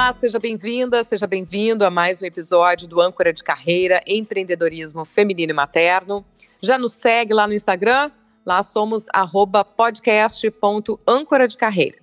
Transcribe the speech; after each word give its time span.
Olá, 0.00 0.14
seja 0.14 0.38
bem-vinda, 0.38 1.04
seja 1.04 1.26
bem-vindo 1.26 1.84
a 1.84 1.90
mais 1.90 2.22
um 2.22 2.24
episódio 2.24 2.88
do 2.88 3.02
Âncora 3.02 3.34
de 3.34 3.44
Carreira 3.44 4.02
Empreendedorismo 4.06 5.04
Feminino 5.04 5.52
e 5.52 5.54
Materno. 5.54 6.24
Já 6.58 6.78
nos 6.78 6.94
segue 6.94 7.34
lá 7.34 7.46
no 7.46 7.52
Instagram? 7.52 8.10
Lá 8.46 8.62
somos 8.62 9.08
podcast.âncora 9.76 11.46
de 11.46 11.54
carreira. 11.54 11.98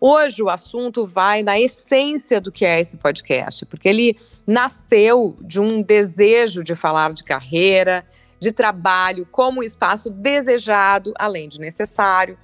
Hoje 0.00 0.42
o 0.42 0.48
assunto 0.48 1.04
vai 1.04 1.42
na 1.42 1.60
essência 1.60 2.40
do 2.40 2.50
que 2.50 2.64
é 2.64 2.80
esse 2.80 2.96
podcast, 2.96 3.66
porque 3.66 3.90
ele 3.90 4.18
nasceu 4.46 5.36
de 5.42 5.60
um 5.60 5.82
desejo 5.82 6.64
de 6.64 6.74
falar 6.74 7.12
de 7.12 7.22
carreira, 7.22 8.06
de 8.40 8.52
trabalho 8.52 9.28
como 9.30 9.60
um 9.60 9.62
espaço 9.62 10.08
desejado, 10.08 11.12
além 11.18 11.46
de 11.46 11.60
necessário, 11.60 12.38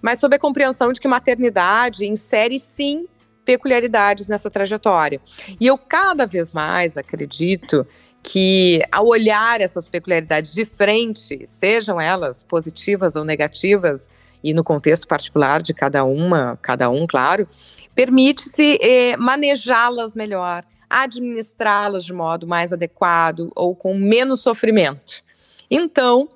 mas 0.00 0.18
sob 0.18 0.34
a 0.34 0.38
compreensão 0.38 0.94
de 0.94 1.00
que 1.00 1.06
maternidade 1.06 2.06
insere 2.06 2.58
sim 2.58 3.06
peculiaridades 3.46 4.28
nessa 4.28 4.50
trajetória. 4.50 5.20
E 5.58 5.66
eu 5.66 5.78
cada 5.78 6.26
vez 6.26 6.52
mais 6.52 6.98
acredito 6.98 7.86
que 8.22 8.82
ao 8.90 9.06
olhar 9.06 9.60
essas 9.60 9.88
peculiaridades 9.88 10.52
de 10.52 10.66
frente, 10.66 11.46
sejam 11.46 12.00
elas 12.00 12.42
positivas 12.42 13.14
ou 13.14 13.24
negativas, 13.24 14.10
e 14.42 14.52
no 14.52 14.62
contexto 14.62 15.06
particular 15.06 15.62
de 15.62 15.72
cada 15.72 16.04
uma, 16.04 16.58
cada 16.60 16.90
um, 16.90 17.06
claro, 17.06 17.46
permite-se 17.94 18.78
eh, 18.82 19.16
manejá-las 19.16 20.14
melhor, 20.14 20.64
administrá-las 20.90 22.04
de 22.04 22.12
modo 22.12 22.46
mais 22.46 22.72
adequado 22.72 23.50
ou 23.54 23.74
com 23.74 23.94
menos 23.96 24.40
sofrimento. 24.40 25.22
Então, 25.70 26.28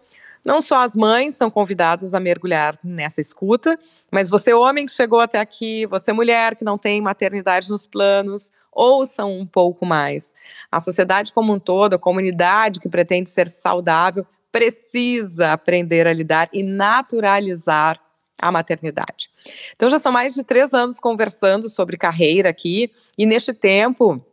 não 0.45 0.61
só 0.61 0.81
as 0.81 0.97
mães 0.97 1.35
são 1.35 1.51
convidadas 1.51 2.15
a 2.15 2.21
mergulhar 2.21 2.79
nessa 2.83 3.21
escuta, 3.21 3.79
mas 4.11 4.29
você, 4.29 4.53
homem 4.55 4.87
que 4.87 4.93
chegou 4.93 5.21
até 5.21 5.39
aqui, 5.39 5.87
você, 5.87 6.13
mulher 6.13 6.57
que 6.57 6.65
não 6.65 6.79
tem 6.79 7.01
maternidade 7.01 7.69
nos 7.69 7.87
planos, 7.87 8.53
ouçam 8.73 9.39
um 9.39 9.47
pouco 9.47 9.85
mais. 9.85 10.33
A 10.71 10.81
sociedade 10.81 11.33
como 11.33 11.53
um 11.53 11.59
todo, 11.59 11.95
a 11.95 11.99
comunidade 11.99 12.81
que 12.81 12.89
pretende 12.89 13.29
ser 13.29 13.49
saudável, 13.49 14.27
precisa 14.51 15.53
aprender 15.53 16.07
a 16.07 16.13
lidar 16.13 16.49
e 16.53 16.63
naturalizar 16.63 18.01
a 18.41 18.51
maternidade. 18.51 19.31
Então, 19.77 19.91
já 19.91 19.99
são 19.99 20.11
mais 20.11 20.35
de 20.35 20.43
três 20.43 20.73
anos 20.73 20.99
conversando 20.99 21.69
sobre 21.69 21.97
carreira 21.97 22.49
aqui, 22.49 22.91
e 23.17 23.27
neste 23.27 23.53
tempo 23.53 24.25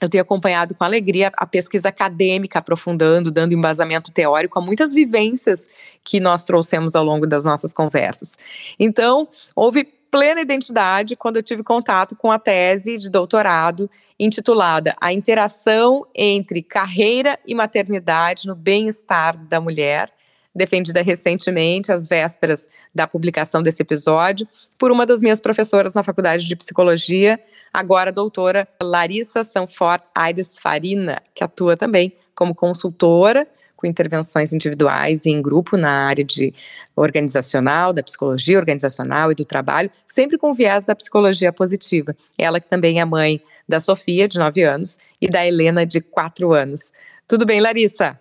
eu 0.00 0.08
tenho 0.08 0.22
acompanhado 0.22 0.74
com 0.74 0.84
alegria 0.84 1.32
a 1.36 1.46
pesquisa 1.46 1.88
acadêmica, 1.88 2.58
aprofundando, 2.58 3.30
dando 3.30 3.52
embasamento 3.52 4.12
teórico 4.12 4.58
a 4.58 4.62
muitas 4.62 4.92
vivências 4.92 5.68
que 6.04 6.20
nós 6.20 6.44
trouxemos 6.44 6.94
ao 6.94 7.04
longo 7.04 7.26
das 7.26 7.44
nossas 7.44 7.72
conversas. 7.72 8.36
Então, 8.78 9.28
houve 9.54 9.84
plena 10.10 10.40
identidade 10.40 11.16
quando 11.16 11.36
eu 11.36 11.42
tive 11.42 11.62
contato 11.62 12.16
com 12.16 12.30
a 12.30 12.38
tese 12.38 12.96
de 12.96 13.10
doutorado 13.10 13.90
intitulada 14.18 14.96
A 15.00 15.12
Interação 15.12 16.06
entre 16.14 16.62
Carreira 16.62 17.38
e 17.46 17.54
Maternidade 17.54 18.46
no 18.46 18.54
Bem-Estar 18.54 19.36
da 19.36 19.60
Mulher, 19.60 20.10
defendida 20.58 21.00
recentemente, 21.00 21.90
às 21.90 22.06
vésperas 22.06 22.68
da 22.94 23.06
publicação 23.06 23.62
desse 23.62 23.80
episódio, 23.80 24.46
por 24.76 24.90
uma 24.90 25.06
das 25.06 25.22
minhas 25.22 25.40
professoras 25.40 25.94
na 25.94 26.02
Faculdade 26.02 26.46
de 26.46 26.56
Psicologia, 26.56 27.40
agora 27.72 28.12
doutora 28.12 28.68
Larissa 28.82 29.42
Sanfort 29.44 30.04
Aires 30.14 30.58
Farina, 30.58 31.22
que 31.34 31.42
atua 31.42 31.76
também 31.76 32.12
como 32.34 32.54
consultora 32.54 33.48
com 33.78 33.86
intervenções 33.86 34.52
individuais 34.52 35.24
e 35.24 35.30
em 35.30 35.40
grupo 35.40 35.76
na 35.76 36.08
área 36.08 36.24
de 36.24 36.52
organizacional, 36.96 37.92
da 37.92 38.02
psicologia 38.02 38.58
organizacional 38.58 39.30
e 39.30 39.36
do 39.36 39.44
trabalho, 39.44 39.88
sempre 40.04 40.36
com 40.36 40.52
viés 40.52 40.84
da 40.84 40.96
psicologia 40.96 41.52
positiva. 41.52 42.14
Ela 42.36 42.58
que 42.58 42.68
também 42.68 43.00
é 43.00 43.04
mãe 43.04 43.40
da 43.68 43.78
Sofia, 43.78 44.26
de 44.26 44.36
9 44.36 44.64
anos, 44.64 44.98
e 45.20 45.30
da 45.30 45.46
Helena, 45.46 45.86
de 45.86 46.00
4 46.00 46.52
anos. 46.52 46.92
Tudo 47.28 47.46
bem, 47.46 47.60
Larissa? 47.60 48.18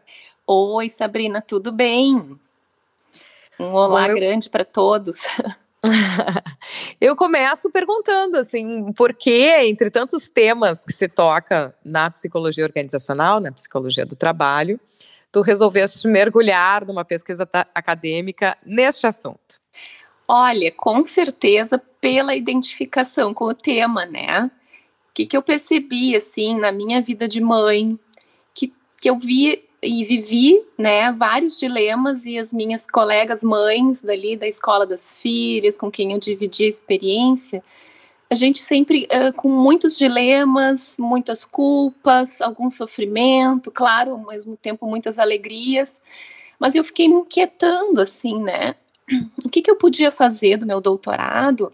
Oi, 0.50 0.88
Sabrina, 0.88 1.42
tudo 1.42 1.74
bem? 1.74 2.40
Um 3.60 3.74
olá 3.74 4.06
Bom, 4.06 4.12
eu... 4.12 4.16
grande 4.16 4.50
para 4.50 4.64
todos. 4.64 5.18
eu 7.02 7.18
começo 7.18 7.70
perguntando 7.70 8.38
assim, 8.38 8.92
por 8.94 9.14
que 9.14 9.46
entre 9.66 9.92
tantos 9.92 10.30
temas 10.30 10.86
que 10.86 10.94
se 10.94 11.10
toca 11.10 11.76
na 11.84 12.10
psicologia 12.10 12.64
organizacional, 12.64 13.42
na 13.42 13.52
psicologia 13.52 14.06
do 14.06 14.16
trabalho, 14.16 14.80
tu 15.34 15.42
resolveste 15.42 16.08
mergulhar 16.08 16.86
numa 16.86 17.04
pesquisa 17.04 17.48
acadêmica 17.76 18.58
neste 18.66 19.06
assunto? 19.06 19.60
Olha, 20.30 20.72
com 20.72 21.04
certeza 21.04 21.78
pela 22.00 22.36
identificação 22.36 23.34
com 23.34 23.46
o 23.46 23.54
tema, 23.54 24.06
né? 24.06 24.50
O 25.10 25.14
que, 25.14 25.26
que 25.26 25.36
eu 25.36 25.42
percebi, 25.42 26.16
assim, 26.16 26.58
na 26.58 26.72
minha 26.72 27.02
vida 27.02 27.28
de 27.28 27.42
mãe, 27.42 28.00
que, 28.54 28.74
que 28.98 29.10
eu 29.10 29.20
vi 29.20 29.67
e 29.82 30.04
vivi, 30.04 30.60
né, 30.78 31.12
vários 31.12 31.60
dilemas 31.60 32.26
e 32.26 32.38
as 32.38 32.52
minhas 32.52 32.88
colegas 32.88 33.44
mães 33.44 34.02
dali 34.02 34.36
da 34.36 34.48
escola 34.48 34.86
das 34.86 35.16
filhas, 35.16 35.78
com 35.78 35.92
quem 35.92 36.14
eu 36.14 36.20
dividi 36.20 36.64
a 36.64 36.68
experiência, 36.68 37.64
a 38.30 38.36
gente 38.36 38.62
sempre 38.62 39.08
uh, 39.08 39.32
com 39.34 39.50
muitos 39.50 39.98
dilemas, 39.98 40.98
muitas 41.00 41.46
culpas, 41.46 42.42
algum 42.42 42.70
sofrimento, 42.70 43.72
claro, 43.72 44.12
ao 44.12 44.26
mesmo 44.26 44.58
tempo 44.58 44.86
muitas 44.86 45.18
alegrias, 45.18 46.00
mas 46.60 46.76
eu 46.76 46.84
fiquei 46.84 47.08
me 47.08 47.16
inquietando 47.16 48.02
assim, 48.02 48.42
né? 48.42 48.76
O 49.46 49.50
que, 49.50 49.62
que 49.62 49.72
eu 49.72 49.78
podia 49.78 50.12
fazer 50.12 50.58
do 50.58 50.66
meu 50.66 50.82
doutorado 50.82 51.72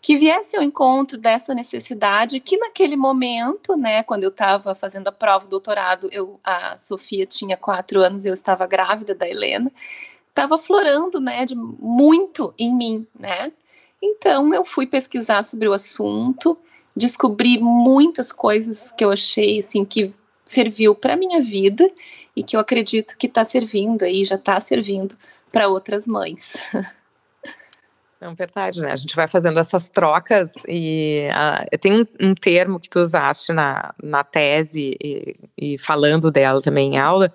que 0.00 0.16
viesse 0.16 0.56
ao 0.56 0.62
encontro 0.62 1.18
dessa 1.18 1.54
necessidade 1.54 2.40
que 2.40 2.56
naquele 2.56 2.96
momento, 2.96 3.76
né, 3.76 4.02
quando 4.02 4.22
eu 4.22 4.28
estava 4.28 4.74
fazendo 4.74 5.08
a 5.08 5.12
prova 5.12 5.44
do 5.44 5.50
doutorado, 5.50 6.08
eu, 6.12 6.38
a 6.42 6.78
Sofia 6.78 7.26
tinha 7.26 7.56
quatro 7.56 8.00
anos, 8.00 8.24
eu 8.24 8.32
estava 8.32 8.66
grávida 8.66 9.14
da 9.14 9.28
Helena, 9.28 9.72
estava 10.28 10.56
florando, 10.56 11.20
né, 11.20 11.44
de 11.44 11.54
muito 11.56 12.54
em 12.56 12.74
mim, 12.74 13.06
né. 13.18 13.52
Então 14.00 14.54
eu 14.54 14.64
fui 14.64 14.86
pesquisar 14.86 15.42
sobre 15.42 15.66
o 15.68 15.72
assunto, 15.72 16.56
descobri 16.94 17.58
muitas 17.58 18.30
coisas 18.32 18.92
que 18.92 19.04
eu 19.04 19.10
achei 19.10 19.58
assim 19.58 19.84
que 19.84 20.12
serviu 20.44 20.94
para 20.94 21.16
minha 21.16 21.42
vida 21.42 21.90
e 22.34 22.42
que 22.42 22.56
eu 22.56 22.60
acredito 22.60 23.16
que 23.18 23.26
está 23.26 23.44
servindo 23.44 24.04
aí, 24.04 24.24
já 24.24 24.36
está 24.36 24.58
servindo 24.60 25.16
para 25.50 25.68
outras 25.68 26.06
mães. 26.06 26.56
Não, 28.20 28.34
verdade, 28.34 28.80
né? 28.80 28.90
A 28.90 28.96
gente 28.96 29.14
vai 29.14 29.28
fazendo 29.28 29.60
essas 29.60 29.88
trocas 29.88 30.54
e 30.66 31.28
uh, 31.30 31.78
tem 31.78 31.92
um, 31.92 32.04
um, 32.20 32.34
termo 32.34 32.80
que 32.80 32.90
tu 32.90 32.98
usaste 32.98 33.52
na, 33.52 33.94
na 34.02 34.24
tese 34.24 34.96
e, 35.00 35.36
e 35.56 35.78
falando 35.78 36.30
dela 36.30 36.60
também 36.60 36.94
em 36.94 36.98
aula, 36.98 37.32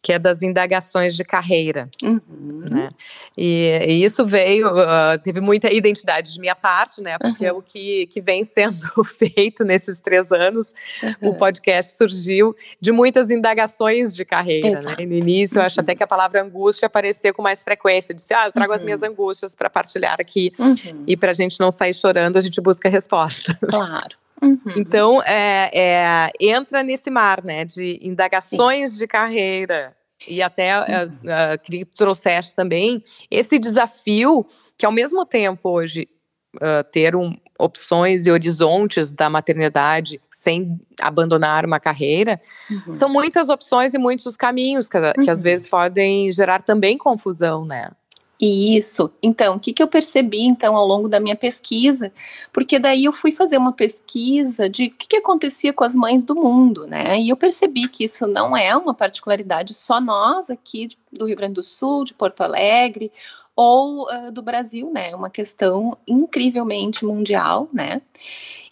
que 0.00 0.12
é 0.12 0.18
das 0.18 0.42
indagações 0.42 1.16
de 1.16 1.24
carreira. 1.24 1.88
Uhum. 2.02 2.64
Né? 2.70 2.90
E, 3.36 3.80
e, 3.88 4.04
isso 4.04 4.24
veio, 4.24 4.68
uh, 4.68 5.18
teve 5.22 5.40
muita 5.40 5.72
identidade 5.72 6.32
de 6.32 6.40
minha 6.40 6.54
parte, 6.54 7.00
né? 7.00 7.18
Porque 7.18 7.44
uhum. 7.44 7.50
é 7.50 7.52
o 7.52 7.62
que, 7.62 8.06
que 8.06 8.20
vem 8.20 8.44
sendo 8.44 8.76
feito 9.04 9.64
nesses 9.64 9.98
três 10.00 10.30
anos. 10.30 10.72
Uhum. 11.02 11.30
O 11.30 11.34
podcast 11.34 11.96
surgiu 11.96 12.54
de 12.80 12.92
muitas 12.92 13.30
indagações 13.30 14.14
de 14.14 14.24
carreira. 14.24 14.80
Né? 14.82 14.96
No 15.04 15.14
início, 15.14 15.58
eu 15.58 15.62
acho 15.62 15.80
até 15.80 15.94
que 15.94 16.02
a 16.02 16.06
palavra 16.06 16.42
angústia 16.42 16.86
aparecia 16.86 17.32
com 17.32 17.42
mais 17.42 17.64
frequência. 17.64 18.12
Eu 18.12 18.16
disse, 18.16 18.32
ah, 18.32 18.46
eu 18.46 18.52
trago 18.52 18.72
as 18.72 18.82
minhas 18.82 19.02
uhum. 19.02 19.08
angústias 19.08 19.54
para 19.54 19.68
partilhar 19.68 20.20
aqui. 20.20 20.52
Uhum. 20.58 21.04
E 21.06 21.16
para 21.16 21.32
a 21.32 21.34
gente 21.34 21.58
não 21.58 21.70
sair 21.70 21.94
chorando, 21.94 22.36
a 22.36 22.40
gente 22.40 22.60
busca 22.60 22.88
respostas. 22.88 23.56
Claro. 23.68 24.16
Uhum. 24.42 24.74
Então, 24.76 25.22
é, 25.22 25.70
é, 25.72 26.30
entra 26.40 26.82
nesse 26.82 27.10
mar, 27.10 27.42
né, 27.44 27.64
de 27.64 27.98
indagações 28.02 28.90
Sim. 28.90 28.98
de 28.98 29.06
carreira. 29.06 29.96
E 30.26 30.42
até 30.42 30.78
uhum. 30.78 30.84
uh, 30.84 31.54
uh, 31.54 31.58
que 31.62 31.84
trouxeste 31.84 32.54
também 32.54 33.02
esse 33.30 33.58
desafio 33.58 34.44
que, 34.76 34.84
ao 34.84 34.92
mesmo 34.92 35.24
tempo, 35.24 35.68
hoje, 35.68 36.08
uh, 36.56 36.82
ter 36.90 37.14
um, 37.14 37.32
opções 37.58 38.26
e 38.26 38.30
horizontes 38.30 39.12
da 39.12 39.28
maternidade 39.28 40.20
sem 40.30 40.80
abandonar 41.00 41.66
uma 41.66 41.80
carreira, 41.80 42.40
uhum. 42.70 42.92
são 42.92 43.08
muitas 43.08 43.48
opções 43.48 43.94
e 43.94 43.98
muitos 43.98 44.36
caminhos 44.36 44.88
que, 44.88 44.98
que 45.24 45.30
às 45.30 45.38
uhum. 45.38 45.44
vezes 45.44 45.66
podem 45.66 46.30
gerar 46.30 46.62
também 46.62 46.96
confusão, 46.96 47.64
né? 47.64 47.90
Isso. 48.40 49.12
Então, 49.20 49.56
o 49.56 49.60
que, 49.60 49.72
que 49.72 49.82
eu 49.82 49.88
percebi 49.88 50.42
então 50.42 50.76
ao 50.76 50.86
longo 50.86 51.08
da 51.08 51.18
minha 51.18 51.34
pesquisa? 51.34 52.12
Porque 52.52 52.78
daí 52.78 53.04
eu 53.04 53.12
fui 53.12 53.32
fazer 53.32 53.56
uma 53.56 53.72
pesquisa 53.72 54.68
de 54.68 54.86
o 54.86 54.90
que, 54.92 55.08
que 55.08 55.16
acontecia 55.16 55.72
com 55.72 55.82
as 55.82 55.96
mães 55.96 56.22
do 56.22 56.36
mundo, 56.36 56.86
né? 56.86 57.18
E 57.18 57.28
eu 57.30 57.36
percebi 57.36 57.88
que 57.88 58.04
isso 58.04 58.28
não 58.28 58.56
é 58.56 58.76
uma 58.76 58.94
particularidade 58.94 59.74
só 59.74 60.00
nós 60.00 60.50
aqui 60.50 60.88
do 61.12 61.26
Rio 61.26 61.36
Grande 61.36 61.54
do 61.54 61.62
Sul, 61.64 62.04
de 62.04 62.14
Porto 62.14 62.42
Alegre 62.42 63.10
ou 63.56 64.04
uh, 64.04 64.30
do 64.30 64.40
Brasil, 64.40 64.88
né? 64.92 65.10
É 65.10 65.16
uma 65.16 65.30
questão 65.30 65.98
incrivelmente 66.06 67.04
mundial, 67.04 67.68
né? 67.72 68.00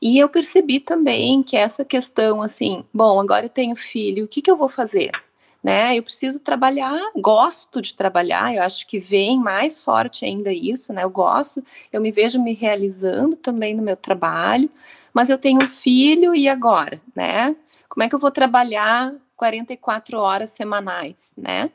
E 0.01 0.17
eu 0.17 0.29
percebi 0.29 0.79
também 0.79 1.43
que 1.43 1.57
essa 1.57 1.85
questão, 1.85 2.41
assim, 2.41 2.85
bom, 2.95 3.19
agora 3.19 3.47
eu 3.47 3.51
tenho 3.51 3.75
filho, 3.75 4.27
o 4.27 4.29
que, 4.29 4.41
que 4.41 4.51
eu 4.51 4.57
vou 4.57 4.69
fazer? 4.69 5.11
Né? 5.67 5.99
Eu 5.99 6.03
preciso 6.05 6.39
trabalhar, 6.39 7.11
gosto 7.17 7.83
de 7.83 7.93
trabalhar, 7.93 8.55
eu 8.55 8.63
acho 8.63 8.87
que 8.87 9.01
vem 9.01 9.37
mais 9.37 9.81
forte 9.81 10.25
ainda 10.25 10.53
isso, 10.53 10.93
né? 10.93 11.03
Eu 11.03 11.11
gosto, 11.11 11.61
eu 11.93 12.01
me 12.01 12.13
vejo 12.13 12.41
me 12.41 12.55
realizando 12.55 13.35
também 13.35 13.75
no 13.75 13.83
meu 13.83 13.97
trabalho, 13.97 14.71
mas 15.13 15.29
eu 15.29 15.37
tenho 15.37 15.59
um 15.61 15.69
filho 15.69 16.37
e 16.37 16.49
agora, 16.49 17.03
né? 17.17 17.57
Como 17.89 18.05
é 18.05 18.09
que 18.09 18.15
eu 18.15 18.19
vou 18.21 18.31
trabalhar 18.31 19.13
44 19.37 20.21
horas 20.21 20.51
semanais, 20.51 21.33
né? 21.37 21.69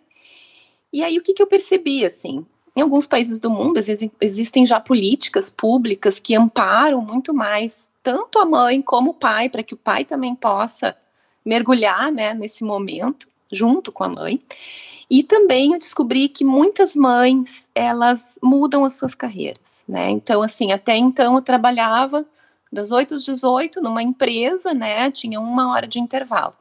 E 0.93 1.03
aí 1.03 1.17
o 1.17 1.21
que, 1.21 1.33
que 1.33 1.43
eu 1.43 1.47
percebi 1.47 2.05
assim? 2.05 2.45
Em 2.77 2.79
alguns 2.79 3.05
países 3.05 3.39
do 3.39 3.49
mundo 3.49 3.77
existem 4.21 4.65
já 4.65 4.79
políticas 4.79 5.49
públicas 5.49 6.17
que 6.17 6.33
amparam 6.33 7.01
muito 7.01 7.33
mais 7.33 7.89
tanto 8.01 8.39
a 8.39 8.45
mãe 8.45 8.81
como 8.81 9.11
o 9.11 9.15
pai, 9.15 9.49
para 9.49 9.61
que 9.61 9.73
o 9.73 9.77
pai 9.77 10.05
também 10.05 10.33
possa 10.33 10.95
mergulhar 11.43 12.09
né, 12.09 12.33
nesse 12.33 12.63
momento 12.63 13.30
junto 13.51 13.91
com 13.91 14.03
a 14.03 14.09
mãe. 14.09 14.41
E 15.09 15.23
também 15.23 15.73
eu 15.73 15.79
descobri 15.79 16.29
que 16.29 16.45
muitas 16.45 16.95
mães, 16.95 17.69
elas 17.75 18.39
mudam 18.41 18.85
as 18.85 18.93
suas 18.93 19.13
carreiras, 19.13 19.83
né? 19.87 20.09
Então, 20.09 20.41
assim, 20.41 20.71
até 20.71 20.95
então 20.95 21.35
eu 21.35 21.41
trabalhava 21.41 22.25
das 22.71 22.91
8 22.91 23.15
às 23.15 23.25
18 23.25 23.81
numa 23.81 24.01
empresa, 24.01 24.73
né? 24.73 25.11
Tinha 25.11 25.39
uma 25.39 25.71
hora 25.71 25.85
de 25.85 25.99
intervalo. 25.99 26.53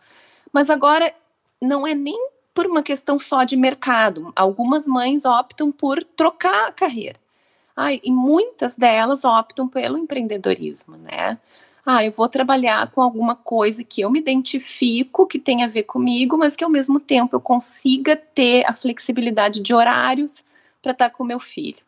Mas 0.53 0.69
agora 0.69 1.15
não 1.63 1.87
é 1.87 1.95
nem 1.95 2.19
por 2.53 2.67
uma 2.67 2.83
questão 2.83 3.19
só 3.19 3.45
de 3.45 3.57
mercado. 3.57 4.33
Algumas 4.35 4.87
mães 4.87 5.25
optam 5.25 5.71
por 5.71 6.03
trocar 6.03 6.69
a 6.69 6.73
carreira. 6.73 7.21
Ai, 7.77 8.01
e 8.03 8.11
muitas 8.11 8.77
delas 8.77 9.25
optam 9.25 9.69
pelo 9.69 9.97
empreendedorismo, 9.97 10.97
né? 10.97 11.39
Ah, 11.85 12.05
eu 12.05 12.13
vou 12.13 12.29
trabalhar 12.29 12.91
com 12.91 13.01
alguma 13.01 13.35
coisa 13.35 13.83
que 13.83 14.01
eu 14.01 14.11
me 14.11 14.19
identifico, 14.19 15.27
que 15.27 15.39
tem 15.39 15.65
a 15.65 15.67
ver 15.67 15.85
comigo, 15.85 16.37
mas 16.37 16.55
que 16.55 16.65
ao 16.65 16.71
mesmo 16.71 17.01
tempo 17.01 17.35
eu 17.35 17.41
consiga 17.41 18.17
ter 18.17 18.65
a 18.67 18.73
flexibilidade 18.73 19.61
de 19.61 19.73
horários 19.73 20.45
para 20.83 20.93
estar 20.93 21.09
tá 21.09 21.15
com 21.15 21.25
meu 21.25 21.41
filho. 21.41 21.79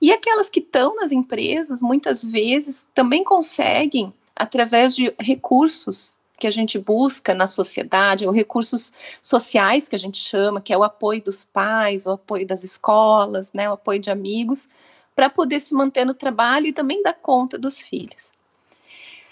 E 0.00 0.12
aquelas 0.12 0.50
que 0.50 0.60
estão 0.60 0.96
nas 0.96 1.12
empresas, 1.12 1.80
muitas 1.80 2.24
vezes 2.24 2.86
também 2.94 3.22
conseguem, 3.22 4.12
através 4.34 4.94
de 4.94 5.14
recursos 5.20 6.18
que 6.38 6.46
a 6.46 6.50
gente 6.50 6.78
busca 6.78 7.34
na 7.34 7.46
sociedade, 7.46 8.26
ou 8.26 8.32
recursos 8.32 8.92
sociais 9.20 9.88
que 9.88 9.96
a 9.96 9.98
gente 9.98 10.18
chama, 10.18 10.60
que 10.60 10.72
é 10.72 10.78
o 10.78 10.84
apoio 10.84 11.22
dos 11.22 11.44
pais, 11.44 12.06
o 12.06 12.12
apoio 12.12 12.46
das 12.46 12.62
escolas, 12.62 13.52
né, 13.52 13.68
o 13.68 13.72
apoio 13.72 13.98
de 13.98 14.10
amigos, 14.10 14.68
para 15.16 15.28
poder 15.28 15.58
se 15.58 15.74
manter 15.74 16.04
no 16.04 16.14
trabalho 16.14 16.68
e 16.68 16.72
também 16.72 17.02
dar 17.02 17.14
conta 17.14 17.58
dos 17.58 17.80
filhos. 17.80 18.37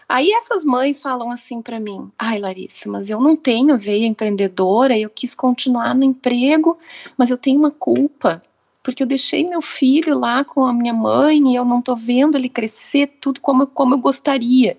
Aí 0.08 0.30
essas 0.30 0.64
mães 0.64 1.02
falam 1.02 1.30
assim 1.30 1.60
para 1.60 1.80
mim: 1.80 2.10
ai, 2.18 2.38
Larissa, 2.38 2.88
mas 2.88 3.10
eu 3.10 3.20
não 3.20 3.36
tenho 3.36 3.76
veia 3.76 4.06
empreendedora, 4.06 4.96
eu 4.96 5.10
quis 5.10 5.34
continuar 5.34 5.94
no 5.94 6.04
emprego, 6.04 6.78
mas 7.16 7.30
eu 7.30 7.36
tenho 7.36 7.58
uma 7.58 7.70
culpa, 7.70 8.42
porque 8.82 9.02
eu 9.02 9.06
deixei 9.06 9.48
meu 9.48 9.60
filho 9.60 10.18
lá 10.18 10.44
com 10.44 10.64
a 10.64 10.72
minha 10.72 10.94
mãe 10.94 11.52
e 11.52 11.56
eu 11.56 11.64
não 11.64 11.82
tô 11.82 11.96
vendo 11.96 12.36
ele 12.36 12.48
crescer 12.48 13.08
tudo 13.20 13.40
como, 13.40 13.66
como 13.66 13.94
eu 13.94 13.98
gostaria. 13.98 14.76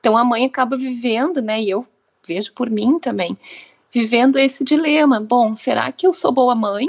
Então 0.00 0.16
a 0.16 0.24
mãe 0.24 0.44
acaba 0.44 0.76
vivendo, 0.76 1.42
né, 1.42 1.60
e 1.60 1.68
eu 1.68 1.86
vejo 2.26 2.52
por 2.54 2.70
mim 2.70 2.98
também, 2.98 3.36
vivendo 3.92 4.38
esse 4.38 4.64
dilema: 4.64 5.20
bom, 5.20 5.54
será 5.54 5.92
que 5.92 6.06
eu 6.06 6.12
sou 6.12 6.32
boa 6.32 6.54
mãe? 6.54 6.86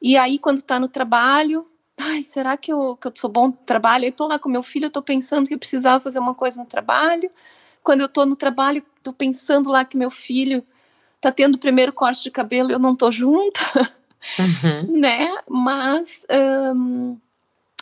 E 0.00 0.16
aí, 0.16 0.36
quando 0.36 0.58
está 0.58 0.80
no 0.80 0.88
trabalho, 0.88 1.64
ai, 2.02 2.24
será 2.24 2.56
que 2.56 2.72
eu, 2.72 2.96
que 2.96 3.06
eu 3.06 3.12
sou 3.14 3.30
bom 3.30 3.48
no 3.48 3.52
trabalho? 3.52 4.04
Eu 4.04 4.12
tô 4.12 4.26
lá 4.26 4.38
com 4.38 4.48
meu 4.48 4.62
filho, 4.62 4.86
eu 4.86 4.90
tô 4.90 5.02
pensando 5.02 5.46
que 5.46 5.54
eu 5.54 5.58
precisava 5.58 6.02
fazer 6.02 6.18
uma 6.18 6.34
coisa 6.34 6.60
no 6.60 6.66
trabalho. 6.66 7.30
Quando 7.82 8.00
eu 8.00 8.08
tô 8.08 8.26
no 8.26 8.36
trabalho, 8.36 8.84
tô 9.02 9.12
pensando 9.12 9.70
lá 9.70 9.84
que 9.84 9.96
meu 9.96 10.10
filho 10.10 10.64
tá 11.20 11.30
tendo 11.30 11.54
o 11.54 11.58
primeiro 11.58 11.92
corte 11.92 12.22
de 12.22 12.30
cabelo 12.30 12.70
e 12.70 12.72
eu 12.72 12.78
não 12.78 12.96
tô 12.96 13.10
junto, 13.10 13.60
uhum. 14.38 14.90
né? 14.98 15.28
Mas, 15.48 16.22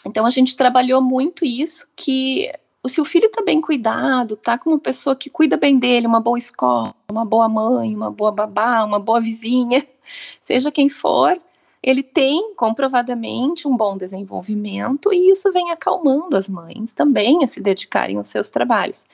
então 0.05 0.27
a 0.27 0.31
gente 0.31 0.57
trabalhou 0.57 1.01
muito 1.01 1.45
isso, 1.45 1.87
que 1.97 2.53
se 2.87 3.01
o 3.01 3.05
filho 3.05 3.31
tá 3.31 3.43
bem 3.43 3.61
cuidado, 3.61 4.37
tá 4.37 4.57
com 4.57 4.71
uma 4.71 4.79
pessoa 4.79 5.15
que 5.15 5.29
cuida 5.29 5.57
bem 5.57 5.79
dele, 5.79 6.07
uma 6.07 6.21
boa 6.21 6.39
escola, 6.39 6.95
uma 7.11 7.25
boa 7.25 7.49
mãe, 7.49 7.95
uma 7.95 8.11
boa 8.11 8.33
babá, 8.33 8.85
uma 8.85 8.99
boa 8.99 9.21
vizinha, 9.21 9.87
seja 10.41 10.71
quem 10.71 10.89
for, 10.89 11.41
ele 11.83 12.03
tem 12.03 12.55
comprovadamente 12.55 13.67
um 13.67 13.77
bom 13.77 13.97
desenvolvimento 13.97 15.13
e 15.13 15.31
isso 15.31 15.51
vem 15.53 15.71
acalmando 15.71 16.37
as 16.37 16.49
mães 16.49 16.93
também 16.93 17.43
a 17.43 17.49
se 17.49 17.61
dedicarem 17.61 18.19
aos 18.19 18.29
seus 18.29 18.51
trabalhos. 18.51 19.07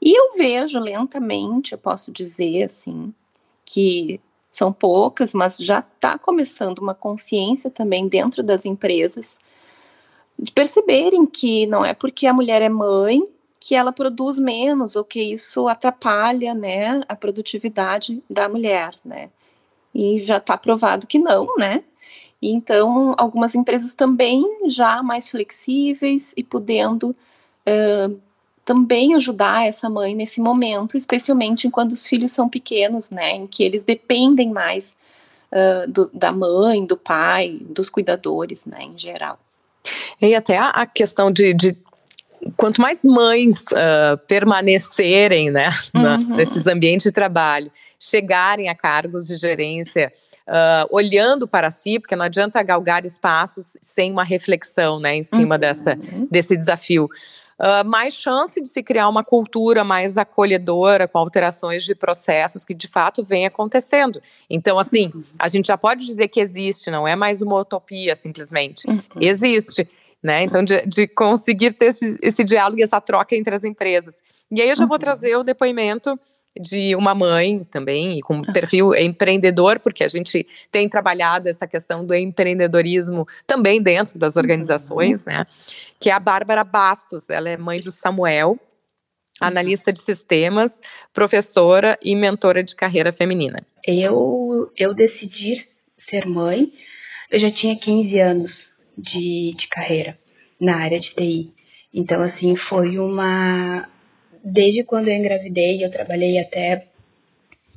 E 0.00 0.12
eu 0.18 0.34
vejo 0.36 0.80
lentamente, 0.80 1.72
eu 1.72 1.78
posso 1.78 2.10
dizer 2.10 2.64
assim, 2.64 3.14
que 3.64 4.20
são 4.50 4.72
poucas, 4.72 5.32
mas 5.32 5.58
já 5.58 5.78
está 5.78 6.18
começando 6.18 6.80
uma 6.80 6.94
consciência 6.94 7.70
também 7.70 8.08
dentro 8.08 8.42
das 8.42 8.64
empresas 8.66 9.38
de 10.38 10.50
perceberem 10.50 11.24
que 11.24 11.66
não 11.66 11.84
é 11.84 11.94
porque 11.94 12.26
a 12.26 12.34
mulher 12.34 12.60
é 12.62 12.68
mãe 12.68 13.22
que 13.60 13.76
ela 13.76 13.92
produz 13.92 14.40
menos 14.40 14.96
ou 14.96 15.04
que 15.04 15.22
isso 15.22 15.68
atrapalha, 15.68 16.52
né, 16.52 17.00
a 17.08 17.14
produtividade 17.14 18.20
da 18.28 18.48
mulher, 18.48 18.92
né? 19.04 19.30
E 19.94 20.20
já 20.20 20.38
está 20.38 20.58
provado 20.58 21.06
que 21.06 21.18
não, 21.18 21.46
né? 21.56 21.84
E 22.42 22.50
então, 22.50 23.14
algumas 23.16 23.54
empresas 23.54 23.94
também 23.94 24.44
já 24.66 25.00
mais 25.00 25.30
flexíveis 25.30 26.34
e 26.36 26.42
podendo 26.42 27.10
uh, 27.10 28.20
também 28.64 29.14
ajudar 29.14 29.64
essa 29.66 29.88
mãe 29.88 30.12
nesse 30.12 30.40
momento, 30.40 30.96
especialmente 30.96 31.70
quando 31.70 31.92
os 31.92 32.06
filhos 32.06 32.32
são 32.32 32.48
pequenos, 32.48 33.10
né, 33.10 33.36
em 33.36 33.46
que 33.46 33.62
eles 33.62 33.84
dependem 33.84 34.50
mais 34.50 34.96
uh, 35.52 35.88
do, 35.88 36.10
da 36.12 36.32
mãe, 36.32 36.84
do 36.84 36.96
pai, 36.96 37.58
dos 37.60 37.88
cuidadores, 37.88 38.64
né, 38.64 38.82
em 38.82 38.98
geral. 38.98 39.38
E 40.20 40.34
até 40.34 40.58
a 40.58 40.84
questão 40.84 41.30
de, 41.30 41.54
de 41.54 41.76
quanto 42.56 42.80
mais 42.80 43.04
mães 43.04 43.62
uh, 43.72 44.18
permanecerem 44.26 45.50
né, 45.50 45.70
uhum. 45.94 46.34
nesses 46.34 46.66
ambientes 46.66 47.04
de 47.04 47.12
trabalho, 47.12 47.70
chegarem 48.00 48.68
a 48.68 48.74
cargos 48.74 49.26
de 49.26 49.36
gerência 49.36 50.12
uh, 50.48 50.88
olhando 50.90 51.46
para 51.46 51.70
si, 51.70 51.98
porque 51.98 52.16
não 52.16 52.24
adianta 52.24 52.62
galgar 52.62 53.04
espaços 53.04 53.76
sem 53.80 54.10
uma 54.12 54.24
reflexão 54.24 54.98
né, 54.98 55.16
em 55.16 55.22
cima 55.22 55.54
uhum. 55.54 55.60
dessa, 55.60 55.94
desse 56.30 56.56
desafio. 56.56 57.08
Uh, 57.58 57.86
mais 57.86 58.14
chance 58.14 58.60
de 58.60 58.68
se 58.68 58.82
criar 58.82 59.08
uma 59.08 59.22
cultura 59.22 59.84
mais 59.84 60.18
acolhedora, 60.18 61.06
com 61.06 61.18
alterações 61.18 61.84
de 61.84 61.94
processos 61.94 62.64
que 62.64 62.74
de 62.74 62.88
fato 62.88 63.22
vem 63.22 63.46
acontecendo. 63.46 64.20
Então, 64.50 64.78
assim, 64.78 65.12
uhum. 65.14 65.22
a 65.38 65.48
gente 65.48 65.66
já 65.66 65.78
pode 65.78 66.04
dizer 66.04 66.28
que 66.28 66.40
existe, 66.40 66.90
não 66.90 67.06
é 67.06 67.14
mais 67.14 67.40
uma 67.40 67.56
utopia 67.56 68.16
simplesmente. 68.16 68.88
Uhum. 68.88 69.00
Existe. 69.20 69.88
Né? 70.20 70.42
Então, 70.42 70.64
de, 70.64 70.86
de 70.86 71.06
conseguir 71.08 71.72
ter 71.72 71.86
esse, 71.86 72.16
esse, 72.22 72.44
diálogo 72.44 72.80
e 72.80 72.82
essa 72.82 73.00
troca 73.00 73.34
entre 73.34 73.54
as 73.54 73.64
empresas. 73.64 74.16
E 74.50 74.60
aí 74.60 74.68
eu 74.68 74.76
já 74.76 74.86
vou 74.86 74.98
trazer 74.98 75.36
o 75.36 75.42
depoimento 75.42 76.18
de 76.58 76.94
uma 76.94 77.14
mãe 77.14 77.64
também, 77.64 78.18
e 78.18 78.20
com 78.20 78.42
perfil 78.42 78.94
empreendedor, 78.94 79.80
porque 79.80 80.04
a 80.04 80.08
gente 80.08 80.46
tem 80.70 80.88
trabalhado 80.88 81.48
essa 81.48 81.66
questão 81.66 82.04
do 82.04 82.14
empreendedorismo 82.14 83.26
também 83.46 83.82
dentro 83.82 84.18
das 84.18 84.36
organizações, 84.36 85.24
uhum. 85.24 85.32
né? 85.32 85.46
Que 85.98 86.10
é 86.10 86.12
a 86.12 86.20
Bárbara 86.20 86.62
Bastos, 86.62 87.30
ela 87.30 87.48
é 87.48 87.56
mãe 87.56 87.80
do 87.80 87.90
Samuel, 87.90 88.50
uhum. 88.50 88.58
analista 89.40 89.92
de 89.92 90.00
sistemas, 90.00 90.80
professora 91.12 91.98
e 92.02 92.14
mentora 92.14 92.62
de 92.62 92.76
carreira 92.76 93.12
feminina. 93.12 93.58
Eu, 93.86 94.70
eu 94.76 94.94
decidi 94.94 95.66
ser 96.10 96.26
mãe, 96.26 96.70
eu 97.30 97.40
já 97.40 97.50
tinha 97.52 97.78
15 97.78 98.18
anos 98.20 98.52
de, 98.96 99.54
de 99.56 99.68
carreira 99.68 100.18
na 100.60 100.76
área 100.76 101.00
de 101.00 101.14
TI. 101.14 101.50
Então, 101.94 102.22
assim, 102.22 102.56
foi 102.68 102.98
uma, 102.98 103.88
desde 104.44 104.84
quando 104.84 105.08
eu 105.08 105.14
engravidei, 105.14 105.84
eu 105.84 105.90
trabalhei 105.90 106.38
até 106.38 106.86